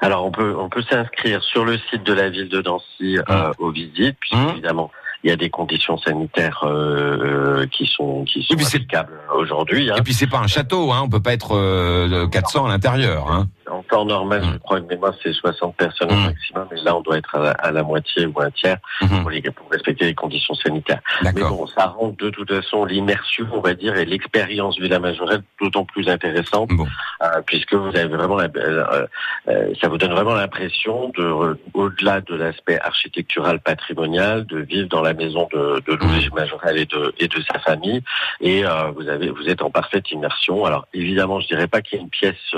Alors 0.01 0.25
on 0.25 0.31
peut 0.31 0.57
on 0.59 0.69
peut 0.69 0.83
s'inscrire 0.83 1.43
sur 1.43 1.65
le 1.65 1.79
site 1.91 2.03
de 2.03 2.13
la 2.15 2.31
ville 2.31 2.49
de 2.49 2.63
Nancy 2.63 3.19
euh, 3.29 3.53
aux 3.59 3.71
visites, 3.71 4.17
puisque 4.19 4.35
Mmh. 4.43 4.51
évidemment 4.53 4.91
il 5.25 5.31
y 5.31 5.33
a 5.33 5.37
des 5.37 5.51
conditions 5.51 5.99
sanitaires 5.99 6.61
euh, 6.65 7.61
euh, 7.63 7.67
qui 7.67 7.87
sont 7.87 8.25
qui 8.25 8.43
sont 8.43 8.55
puis 8.57 8.65
applicables 8.67 9.19
aujourd'hui. 9.37 9.91
hein. 9.91 9.97
Et 9.99 10.03
puis 10.03 10.15
c'est 10.15 10.27
pas 10.29 10.39
un 10.39 10.47
château, 10.47 10.93
hein, 10.93 11.01
on 11.05 11.09
peut 11.09 11.21
pas 11.21 11.33
être 11.33 11.57
euh, 11.57 12.27
400 12.29 12.67
à 12.67 12.69
l'intérieur. 12.69 13.31
Hein. 13.31 13.49
Temps 13.89 14.05
normal, 14.05 14.43
Mmh. 14.43 14.53
je 14.53 14.59
crois 14.59 14.81
que 14.83 14.95
moi 14.97 15.15
c'est 15.23 15.33
60 15.33 15.75
personnes 15.77 16.11
au 16.13 16.15
Mmh. 16.15 16.27
maximum, 16.27 16.69
et 16.77 16.81
là 16.83 16.95
on 16.97 17.01
doit 17.01 17.17
être 17.17 17.35
à 17.37 17.39
la, 17.41 17.51
à 17.53 17.71
la 17.71 17.83
moitié 17.83 18.27
ou 18.27 18.41
un 18.41 18.51
tiers 18.51 18.77
Mhm. 19.03 19.21
pour, 19.23 19.31
les- 19.31 19.41
pour 19.43 19.71
respecter 19.71 20.05
les 20.05 20.15
conditions 20.15 20.53
sanitaires. 20.55 21.01
Mais 21.23 21.33
bon, 21.33 21.67
ça 21.67 21.87
rend 21.87 22.09
de 22.19 22.29
toute 22.31 22.53
façon 22.53 22.85
l'immersion, 22.85 23.47
on 23.53 23.61
va 23.61 23.73
dire, 23.75 23.97
et 23.97 24.05
l'expérience 24.05 24.79
Villa 24.79 24.99
Majorelle 24.99 25.43
d'autant 25.61 25.85
plus 25.87 26.09
intéressante, 26.09 26.69
Bon. 26.71 26.87
euh, 27.23 27.41
puisque 27.47 27.73
vous 27.75 27.89
avez 27.97 28.09
vraiment, 28.15 28.37
la, 28.37 28.49
euh, 28.57 29.07
euh, 29.49 29.73
ça 29.81 29.89
vous 29.89 29.97
donne 29.97 30.13
vraiment 30.13 30.35
l'impression 30.35 31.11
de, 31.17 31.57
au-delà 31.75 32.21
de 32.21 32.35
l'aspect 32.35 32.79
architectural 32.81 33.61
patrimonial, 33.61 34.45
de 34.47 34.59
vivre 34.59 34.89
dans 34.89 35.03
la 35.03 35.15
maison 35.15 35.49
de, 35.53 35.83
de 35.87 35.95
Louis 35.95 36.29
Majorelle 36.35 36.77
et 36.79 36.87
de, 36.87 37.15
et 37.19 37.29
de 37.29 37.41
sa 37.51 37.59
famille, 37.61 38.03
et 38.41 38.65
vous 38.95 39.09
avez, 39.09 39.31
vous 39.31 39.49
êtes 39.49 39.63
en 39.63 39.71
parfaite 39.71 40.11
immersion. 40.11 40.65
Alors 40.67 40.87
évidemment, 40.93 41.41
je 41.41 41.47
dirais 41.47 41.69
pas 41.69 41.81
qu'il 41.81 41.97
y 41.97 42.01
a 42.01 42.05
une 42.05 42.11
pièce 42.11 42.55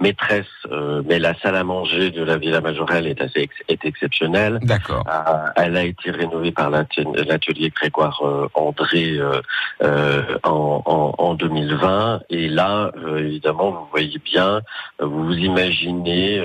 maîtresse, 0.00 0.46
euh, 0.70 1.02
mais 1.06 1.18
la 1.18 1.34
salle 1.40 1.56
à 1.56 1.64
manger 1.64 2.10
de 2.10 2.22
la 2.24 2.36
Villa 2.36 2.60
Majorelle 2.60 3.06
est 3.06 3.20
assez 3.20 3.40
ex- 3.40 3.54
est 3.68 3.84
exceptionnelle. 3.84 4.58
D'accord. 4.62 5.04
Euh, 5.08 5.46
elle 5.56 5.76
a 5.76 5.84
été 5.84 6.10
rénovée 6.10 6.52
par 6.52 6.70
l'atelier 6.70 7.70
Grégoire 7.74 8.20
euh, 8.24 8.48
André 8.54 9.18
en, 10.44 10.82
en, 10.84 11.14
en 11.18 11.34
2020. 11.34 12.20
Et 12.30 12.48
là, 12.48 12.90
évidemment, 13.18 13.70
vous 13.70 13.86
voyez 13.90 14.18
bien, 14.24 14.60
vous 15.00 15.24
vous 15.26 15.32
imaginez 15.34 16.40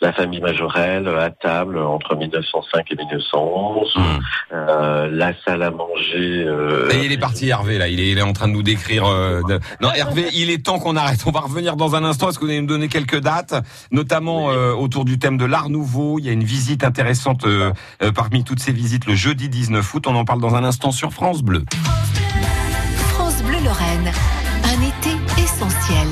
la 0.00 0.12
famille 0.12 0.40
Majorelle 0.40 1.08
à 1.08 1.30
table 1.30 1.78
entre 1.78 2.14
1905 2.16 2.86
et 2.90 2.96
1911, 2.96 3.94
Mhm. 3.96 4.04
euh, 4.52 5.08
la 5.10 5.32
salle 5.44 5.62
à 5.62 5.70
manger. 5.70 6.46
Et 6.92 7.04
il 7.04 7.12
est 7.12 7.18
parti 7.18 7.48
Hervé 7.48 7.78
là, 7.78 7.88
il 7.88 8.00
est, 8.00 8.10
il 8.10 8.18
est 8.18 8.22
en 8.22 8.32
train 8.32 8.48
de 8.48 8.52
nous 8.52 8.62
décrire. 8.62 9.04
de- 9.04 9.58
Non 9.80 9.92
Hervé, 9.92 10.26
il 10.34 10.50
est 10.50 10.64
temps 10.64 10.78
qu'on 10.78 10.96
arrête. 10.96 11.20
On 11.26 11.30
va 11.30 11.40
revenir 11.40 11.76
dans 11.76 11.94
un 11.94 12.04
instant. 12.04 12.28
Est-ce 12.28 12.38
que 12.38 12.44
vous 12.44 12.50
allez 12.50 12.60
me 12.60 12.66
donner 12.66 12.88
quelques 12.88 13.20
dates, 13.20 13.47
notamment 13.90 14.50
euh, 14.50 14.72
autour 14.72 15.04
du 15.04 15.18
thème 15.18 15.36
de 15.36 15.44
l'art 15.44 15.68
nouveau 15.68 16.18
Il 16.18 16.24
y 16.24 16.28
a 16.28 16.32
une 16.32 16.44
visite 16.44 16.84
intéressante 16.84 17.44
euh, 17.46 17.72
euh, 18.02 18.12
parmi 18.12 18.44
toutes 18.44 18.60
ces 18.60 18.72
visites 18.72 19.06
le 19.06 19.14
jeudi 19.14 19.48
19 19.48 19.94
août. 19.94 20.06
On 20.06 20.14
en 20.14 20.24
parle 20.24 20.40
dans 20.40 20.54
un 20.54 20.64
instant 20.64 20.92
sur 20.92 21.12
France 21.12 21.42
Bleu. 21.42 21.64
France 23.10 23.42
Bleu 23.42 23.58
Lorraine, 23.64 24.12
un 24.64 24.82
été 24.82 25.42
essentiel. 25.42 26.08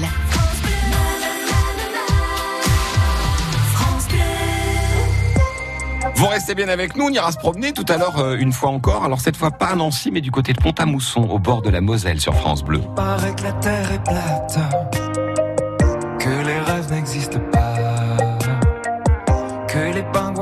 Vous 6.17 6.27
restez 6.29 6.55
bien 6.55 6.69
avec 6.69 6.97
nous, 6.97 7.05
on 7.05 7.11
ira 7.11 7.31
se 7.31 7.37
promener 7.37 7.73
tout 7.73 7.85
à 7.91 7.99
l'heure 7.99 8.19
euh, 8.19 8.39
une 8.39 8.51
fois 8.51 8.71
encore. 8.71 9.05
Alors 9.05 9.21
cette 9.21 9.37
fois 9.37 9.51
pas 9.51 9.67
à 9.67 9.75
Nancy, 9.75 10.11
mais 10.11 10.23
du 10.23 10.31
côté 10.31 10.55
de 10.55 10.61
Pont-à-Mousson, 10.63 11.29
au 11.29 11.39
bord 11.39 11.61
de 11.61 11.69
la 11.69 11.83
Moselle 11.83 12.21
sur 12.21 12.35
France 12.35 12.65
Bleu. 12.65 12.81
paraît 12.95 13.35
que 13.35 13.43
la 13.43 13.53
terre 13.53 13.93
est 13.93 14.03
plate, 14.03 14.59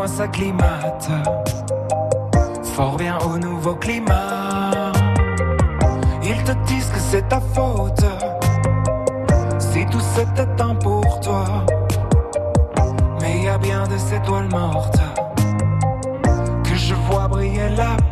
les 0.05 0.09
pingouins 0.09 0.09
s'acclimatent 0.09 1.11
fort 2.63 2.97
bien 2.97 3.19
au 3.19 3.39
nouveau 3.39 3.75
climat. 3.75 4.93
Ils 6.23 6.43
te 6.45 6.53
disent 6.67 6.89
que 6.89 6.99
c'est 6.99 7.29
ta 7.29 7.41
faute, 7.41 8.05
si 9.59 9.87
tout 9.87 10.01
c'était 10.01 10.63
un 10.63 10.75
pour 10.75 11.21
toi. 11.21 11.45
Mais 13.21 13.45
y 13.45 13.49
a 13.49 13.59
bien 13.59 13.87
des 13.87 14.15
étoiles 14.15 14.49
mortes 14.51 15.01
que 16.65 16.75
je 16.75 16.95
vois 16.95 17.29
briller 17.29 17.69
là-bas. 17.71 18.04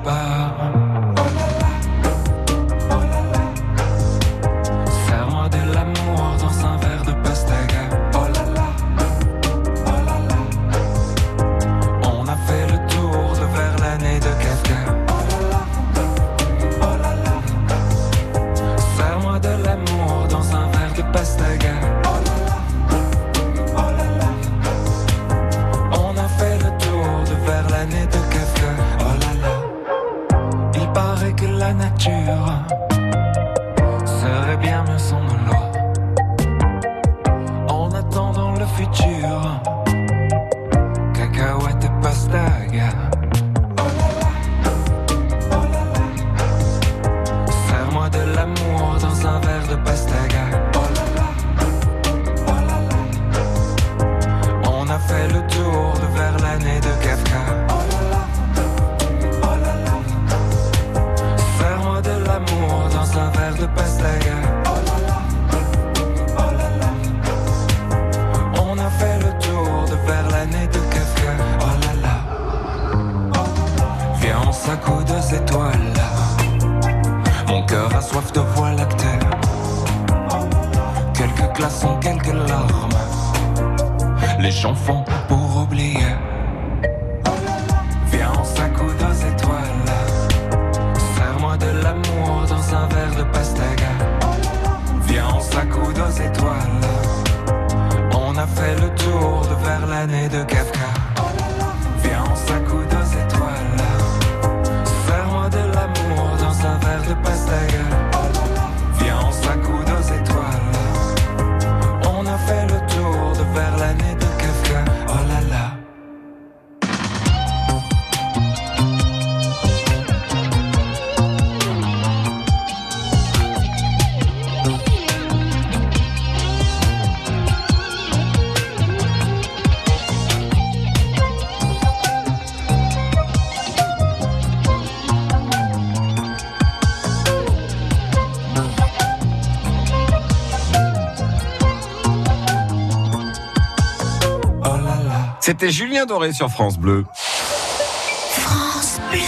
C'était 145.62 145.74
Julien 145.74 146.06
Doré 146.06 146.32
sur 146.32 146.50
France 146.50 146.76
Bleu. 146.76 147.04
France 147.12 148.98
Bleu. 149.12 149.20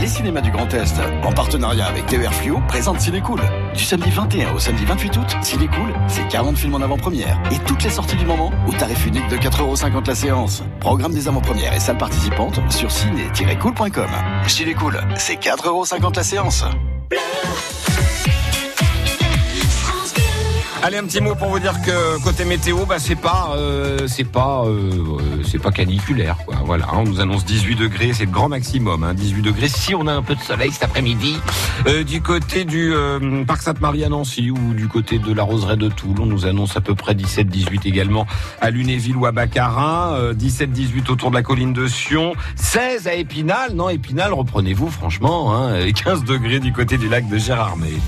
Les 0.00 0.06
cinémas 0.06 0.42
du 0.42 0.52
Grand 0.52 0.72
Est, 0.72 0.94
en 1.24 1.32
partenariat 1.32 1.86
avec 1.86 2.06
TER 2.06 2.32
Fluo, 2.32 2.60
présentent 2.68 3.00
Cinécool. 3.00 3.40
Du 3.74 3.82
samedi 3.82 4.10
21 4.10 4.54
au 4.54 4.60
samedi 4.60 4.84
28 4.84 5.16
août, 5.16 5.36
Cinécool, 5.42 5.92
c'est 6.06 6.28
40 6.28 6.56
films 6.56 6.76
en 6.76 6.80
avant-première. 6.80 7.42
Et 7.50 7.58
toutes 7.66 7.82
les 7.82 7.90
sorties 7.90 8.14
du 8.14 8.26
moment 8.26 8.52
au 8.68 8.72
tarif 8.72 9.04
unique 9.06 9.26
de 9.26 9.38
4,50€ 9.38 10.06
la 10.06 10.14
séance. 10.14 10.62
Programme 10.78 11.14
des 11.14 11.26
avant-premières 11.26 11.74
et 11.74 11.80
salles 11.80 11.98
participantes 11.98 12.60
sur 12.70 12.92
ciné-cool.com. 12.92 14.10
Cinécool, 14.46 15.00
c'est 15.16 15.42
4,50€ 15.42 16.14
la 16.14 16.22
séance. 16.22 16.64
Allez, 20.80 20.96
un 20.96 21.04
petit 21.04 21.20
mot 21.20 21.34
pour 21.34 21.48
vous 21.48 21.58
dire 21.58 21.74
que 21.82 22.22
côté 22.22 22.44
météo, 22.44 22.86
bah 22.86 23.00
c'est 23.00 23.16
pas, 23.16 23.50
euh, 23.56 24.06
c'est 24.06 24.22
pas, 24.22 24.62
euh, 24.64 25.18
euh, 25.18 25.42
c'est 25.44 25.58
pas 25.58 25.72
caniculaire. 25.72 26.36
Voilà, 26.64 26.86
on 26.92 27.02
nous 27.02 27.20
annonce 27.20 27.44
18 27.44 27.74
degrés, 27.74 28.12
c'est 28.12 28.26
le 28.26 28.30
grand 28.30 28.48
maximum, 28.48 29.02
hein, 29.02 29.12
18 29.12 29.42
degrés. 29.42 29.68
Si 29.68 29.94
on 29.96 30.06
a 30.06 30.12
un 30.12 30.22
peu 30.22 30.36
de 30.36 30.40
soleil 30.40 30.70
cet 30.70 30.84
après-midi, 30.84 31.36
du 32.06 32.22
côté 32.22 32.64
du 32.64 32.92
parc 33.46 33.62
Sainte-Marie 33.62 34.04
à 34.04 34.08
Nancy 34.08 34.50
ou 34.50 34.74
du 34.74 34.86
côté 34.86 35.18
de 35.18 35.32
la 35.32 35.42
Roseraie 35.42 35.76
de 35.76 35.88
Toul, 35.88 36.20
on 36.20 36.26
nous 36.26 36.46
annonce 36.46 36.76
à 36.76 36.80
peu 36.80 36.94
près 36.94 37.14
17-18 37.14 37.86
également 37.86 38.26
à 38.60 38.70
Lunéville 38.70 39.16
ou 39.16 39.26
à 39.26 39.32
Baccarin, 39.32 40.12
euh, 40.14 40.32
17-18 40.32 41.10
autour 41.10 41.30
de 41.30 41.34
la 41.34 41.42
colline 41.42 41.72
de 41.72 41.88
Sion, 41.88 42.34
16 42.54 43.08
à 43.08 43.14
Épinal. 43.14 43.74
Non, 43.74 43.88
Épinal, 43.88 44.32
reprenez-vous, 44.32 44.90
franchement, 44.90 45.54
hein, 45.54 45.80
et 45.80 45.92
15 45.92 46.24
degrés 46.24 46.60
du 46.60 46.72
côté 46.72 46.98
du 46.98 47.08
lac 47.08 47.28
de 47.28 47.36
Gérardmer. 47.36 47.98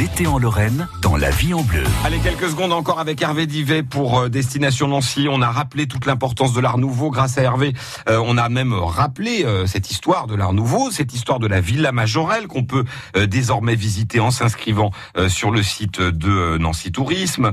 L'été 0.00 0.26
en 0.26 0.38
Lorraine, 0.38 0.88
dans 1.02 1.14
la 1.18 1.28
vie 1.30 1.52
en 1.52 1.60
bleu. 1.60 1.82
Allez, 2.06 2.20
quelques 2.20 2.48
secondes 2.48 2.72
encore 2.72 3.00
avec 3.00 3.20
Hervé 3.20 3.44
Divet 3.44 3.82
pour 3.82 4.18
euh, 4.18 4.28
Destination 4.30 4.88
Nancy. 4.88 5.26
On 5.30 5.42
a 5.42 5.50
rappelé 5.50 5.86
toute 5.86 6.06
l'importance 6.06 6.54
de 6.54 6.60
l'Art 6.62 6.78
Nouveau. 6.78 7.10
Grâce 7.10 7.36
à 7.36 7.42
Hervé, 7.42 7.74
euh, 8.08 8.18
on 8.24 8.38
a 8.38 8.48
même 8.48 8.72
rappelé 8.72 9.44
euh, 9.44 9.66
cette 9.66 9.90
histoire 9.90 10.26
de 10.26 10.34
l'Art 10.34 10.54
Nouveau, 10.54 10.90
cette 10.90 11.12
histoire 11.12 11.38
de 11.38 11.46
la 11.46 11.60
Villa 11.60 11.92
Majorelle 11.92 12.46
qu'on 12.46 12.64
peut 12.64 12.86
désormais 13.28 13.74
visiter 13.74 14.20
en 14.20 14.30
s'inscrivant 14.30 14.90
sur 15.28 15.50
le 15.50 15.62
site 15.62 16.00
de 16.00 16.56
Nancy 16.56 16.92
Tourisme. 16.92 17.52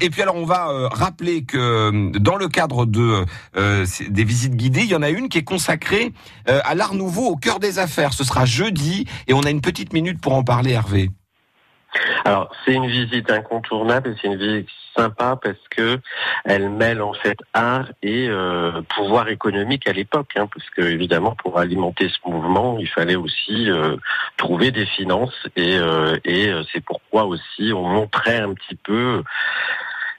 Et 0.00 0.08
puis 0.08 0.22
alors, 0.22 0.36
on 0.36 0.46
va 0.46 0.88
rappeler 0.90 1.44
que 1.44 2.10
dans 2.18 2.36
le 2.36 2.48
cadre 2.48 2.86
de 2.86 3.26
des 3.54 4.24
visites 4.24 4.56
guidées, 4.56 4.82
il 4.84 4.90
y 4.90 4.94
en 4.94 5.02
a 5.02 5.10
une 5.10 5.28
qui 5.28 5.38
est 5.38 5.44
consacrée 5.44 6.14
à 6.46 6.74
l'Art 6.74 6.94
Nouveau 6.94 7.26
au 7.26 7.36
cœur 7.36 7.60
des 7.60 7.78
affaires. 7.78 8.14
Ce 8.14 8.24
sera 8.24 8.46
jeudi 8.46 9.06
et 9.26 9.34
on 9.34 9.42
a 9.42 9.50
une 9.50 9.60
petite 9.60 9.92
minute 9.92 10.20
pour 10.20 10.32
en 10.32 10.42
parler, 10.42 10.70
Hervé. 10.70 11.10
Alors, 12.24 12.50
c'est 12.64 12.72
une 12.72 12.86
visite 12.86 13.30
incontournable 13.30 14.10
et 14.10 14.14
c'est 14.20 14.28
une 14.28 14.36
visite 14.36 14.68
sympa 14.96 15.38
parce 15.42 15.56
que 15.70 15.98
elle 16.44 16.68
mêle 16.68 17.02
en 17.02 17.12
fait 17.14 17.38
art 17.54 17.90
et 18.02 18.28
euh, 18.28 18.82
pouvoir 18.94 19.28
économique 19.28 19.86
à 19.88 19.92
l'époque, 19.92 20.30
hein, 20.36 20.48
parce 20.52 20.68
que 20.70 20.82
évidemment 20.82 21.34
pour 21.36 21.58
alimenter 21.58 22.08
ce 22.08 22.28
mouvement, 22.28 22.76
il 22.78 22.88
fallait 22.88 23.16
aussi 23.16 23.70
euh, 23.70 23.96
trouver 24.36 24.70
des 24.70 24.86
finances 24.86 25.46
et, 25.56 25.76
euh, 25.76 26.16
et 26.24 26.48
euh, 26.48 26.62
c'est 26.72 26.84
pourquoi 26.84 27.24
aussi 27.24 27.72
on 27.74 27.84
montrait 27.84 28.40
un 28.40 28.54
petit 28.54 28.76
peu 28.76 29.22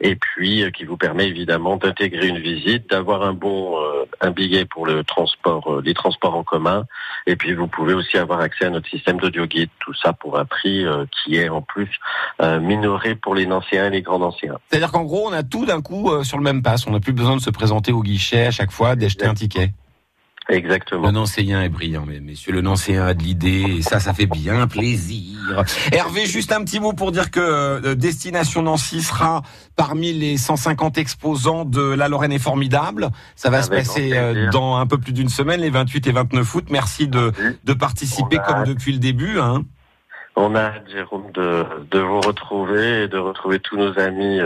et 0.01 0.15
puis 0.15 0.63
euh, 0.63 0.71
qui 0.71 0.85
vous 0.85 0.97
permet 0.97 1.27
évidemment 1.27 1.77
d'intégrer 1.77 2.27
une 2.27 2.39
visite, 2.39 2.89
d'avoir 2.89 3.23
un 3.23 3.33
bon 3.33 3.79
euh, 3.79 4.05
un 4.21 4.31
billet 4.31 4.65
pour 4.65 4.85
le 4.85 5.03
transport 5.03 5.71
euh, 5.71 5.81
les 5.83 5.93
transports 5.93 6.35
en 6.35 6.43
commun 6.43 6.85
et 7.25 7.35
puis 7.35 7.53
vous 7.53 7.67
pouvez 7.67 7.93
aussi 7.93 8.17
avoir 8.17 8.41
accès 8.41 8.65
à 8.65 8.69
notre 8.69 8.89
système 8.89 9.17
d'audio 9.17 9.45
guide, 9.45 9.69
tout 9.79 9.93
ça 9.93 10.13
pour 10.13 10.38
un 10.38 10.45
prix 10.45 10.85
qui 11.12 11.38
est 11.38 11.49
en 11.49 11.62
plus 11.62 11.89
minoré 12.62 13.15
pour 13.15 13.35
les 13.35 13.45
Nancéens 13.45 13.88
et 13.88 13.89
les 13.89 14.01
Grands 14.01 14.19
Nancéens. 14.19 14.57
C'est-à-dire 14.69 14.91
qu'en 14.91 15.03
gros, 15.03 15.27
on 15.29 15.33
a 15.33 15.43
tout 15.43 15.65
d'un 15.65 15.81
coup 15.81 16.23
sur 16.23 16.38
le 16.38 16.43
même 16.43 16.63
pass. 16.63 16.88
On 16.88 16.91
n'a 16.91 16.99
plus 16.99 17.13
besoin 17.13 17.35
de 17.35 17.41
se 17.41 17.49
présenter 17.49 17.91
au 17.91 18.01
guichet 18.01 18.47
à 18.47 18.51
chaque 18.51 18.71
fois, 18.71 18.95
d'acheter 18.95 19.25
un 19.25 19.33
ticket. 19.33 19.73
Exactement. 20.49 21.05
Le 21.05 21.12
Nancéen 21.12 21.62
est 21.62 21.69
brillant, 21.69 22.05
mais 22.07 22.19
messieurs, 22.19 22.51
le 22.51 22.62
Nancéen 22.62 23.05
a 23.05 23.13
de 23.13 23.21
l'idée, 23.21 23.77
et 23.77 23.81
ça, 23.83 23.99
ça 23.99 24.13
fait 24.13 24.25
bien 24.25 24.67
plaisir. 24.67 25.63
Hervé, 25.91 26.25
juste 26.25 26.51
un 26.51 26.63
petit 26.63 26.79
mot 26.79 26.93
pour 26.93 27.12
dire 27.12 27.29
que 27.29 27.39
euh, 27.39 27.93
Destination 27.95 28.63
Nancy 28.63 29.01
sera 29.01 29.43
parmi 29.75 30.12
les 30.12 30.38
150 30.38 30.97
exposants 30.97 31.65
de 31.65 31.81
La 31.93 32.07
Lorraine 32.07 32.31
est 32.31 32.39
formidable. 32.39 33.09
Ça 33.35 33.51
va 33.51 33.62
se 33.62 33.71
Avec 33.71 33.85
passer 33.85 34.12
euh, 34.13 34.49
dans 34.49 34.77
un 34.77 34.88
peu 34.88 34.97
plus 34.97 35.13
d'une 35.13 35.29
semaine, 35.29 35.62
les 35.62 35.69
28 35.69 36.07
et 36.07 36.12
29 36.12 36.55
août. 36.55 36.65
Merci 36.71 37.07
de, 37.07 37.31
de 37.63 37.73
participer 37.73 38.38
a 38.38 38.41
comme 38.41 38.63
depuis 38.63 38.91
le 38.91 38.99
début. 38.99 39.39
Hein. 39.39 39.63
On 40.35 40.55
a 40.55 40.62
hâte, 40.62 40.89
Jérôme, 40.91 41.31
de, 41.33 41.65
de 41.91 41.99
vous 41.99 42.21
retrouver 42.21 43.03
et 43.03 43.07
de 43.07 43.17
retrouver 43.17 43.59
tous 43.59 43.77
nos 43.77 43.99
amis 43.99 44.39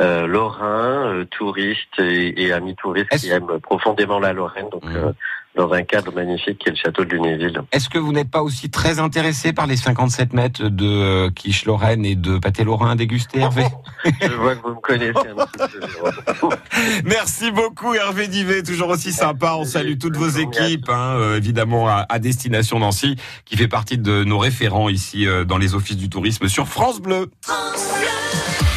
euh, 0.00 0.26
lorrains, 0.26 1.12
euh, 1.14 1.24
touristes 1.26 1.98
et, 1.98 2.42
et 2.44 2.52
amis 2.52 2.74
touristes 2.74 3.16
qui 3.18 3.30
aiment 3.30 3.58
profondément 3.62 4.18
la 4.18 4.32
Lorraine, 4.32 4.66
donc 4.72 4.84
Mhm. 4.84 4.96
euh, 4.96 5.12
dans 5.56 5.72
un 5.72 5.82
cadre 5.82 6.12
magnifique 6.14 6.58
qui 6.58 6.68
est 6.68 6.72
le 6.72 6.76
château 6.76 7.04
de 7.04 7.10
Lunéville. 7.10 7.60
Est-ce 7.72 7.88
que 7.88 7.98
vous 7.98 8.12
n'êtes 8.12 8.30
pas 8.30 8.40
aussi 8.42 8.70
très 8.70 9.00
intéressé 9.00 9.52
par 9.52 9.66
les 9.66 9.76
57 9.76 10.32
mètres 10.32 10.68
de 10.68 10.86
euh, 10.86 11.30
quiche 11.30 11.64
Lorraine 11.64 12.04
et 12.06 12.14
de 12.14 12.38
pâté 12.38 12.62
lorrain 12.62 12.92
à 12.92 12.94
déguster, 12.94 13.40
Hervé? 13.40 13.64
Je 14.22 14.28
vois 14.28 14.54
que 14.54 14.62
vous 14.62 14.74
me 14.76 14.80
connaissez 14.80 15.18
un 15.18 15.46
petit 15.46 15.58
peu, 15.80 15.88
Jérôme. 16.32 16.54
Merci 17.04 17.50
beaucoup 17.50 17.92
Hervé 17.94 18.28
Divet, 18.28 18.62
toujours 18.62 18.90
aussi 18.90 19.12
sympa. 19.12 19.54
On 19.58 19.64
salue 19.64 19.98
toutes 19.98 20.16
vos 20.16 20.28
équipes, 20.28 20.88
hein, 20.88 21.34
évidemment 21.36 21.88
à, 21.88 22.06
à 22.08 22.18
Destination 22.20 22.78
Nancy, 22.78 23.16
qui 23.44 23.56
fait 23.56 23.68
partie 23.68 23.98
de 23.98 24.22
nos 24.22 24.38
référents 24.38 24.88
ici 24.88 25.26
dans 25.48 25.58
les 25.58 25.74
offices 25.74 25.96
du 25.96 26.08
tourisme 26.08 26.46
sur 26.46 26.68
France 26.68 27.00
Bleu. 27.00 27.28
France 27.42 27.92
Bleu. 27.98 28.69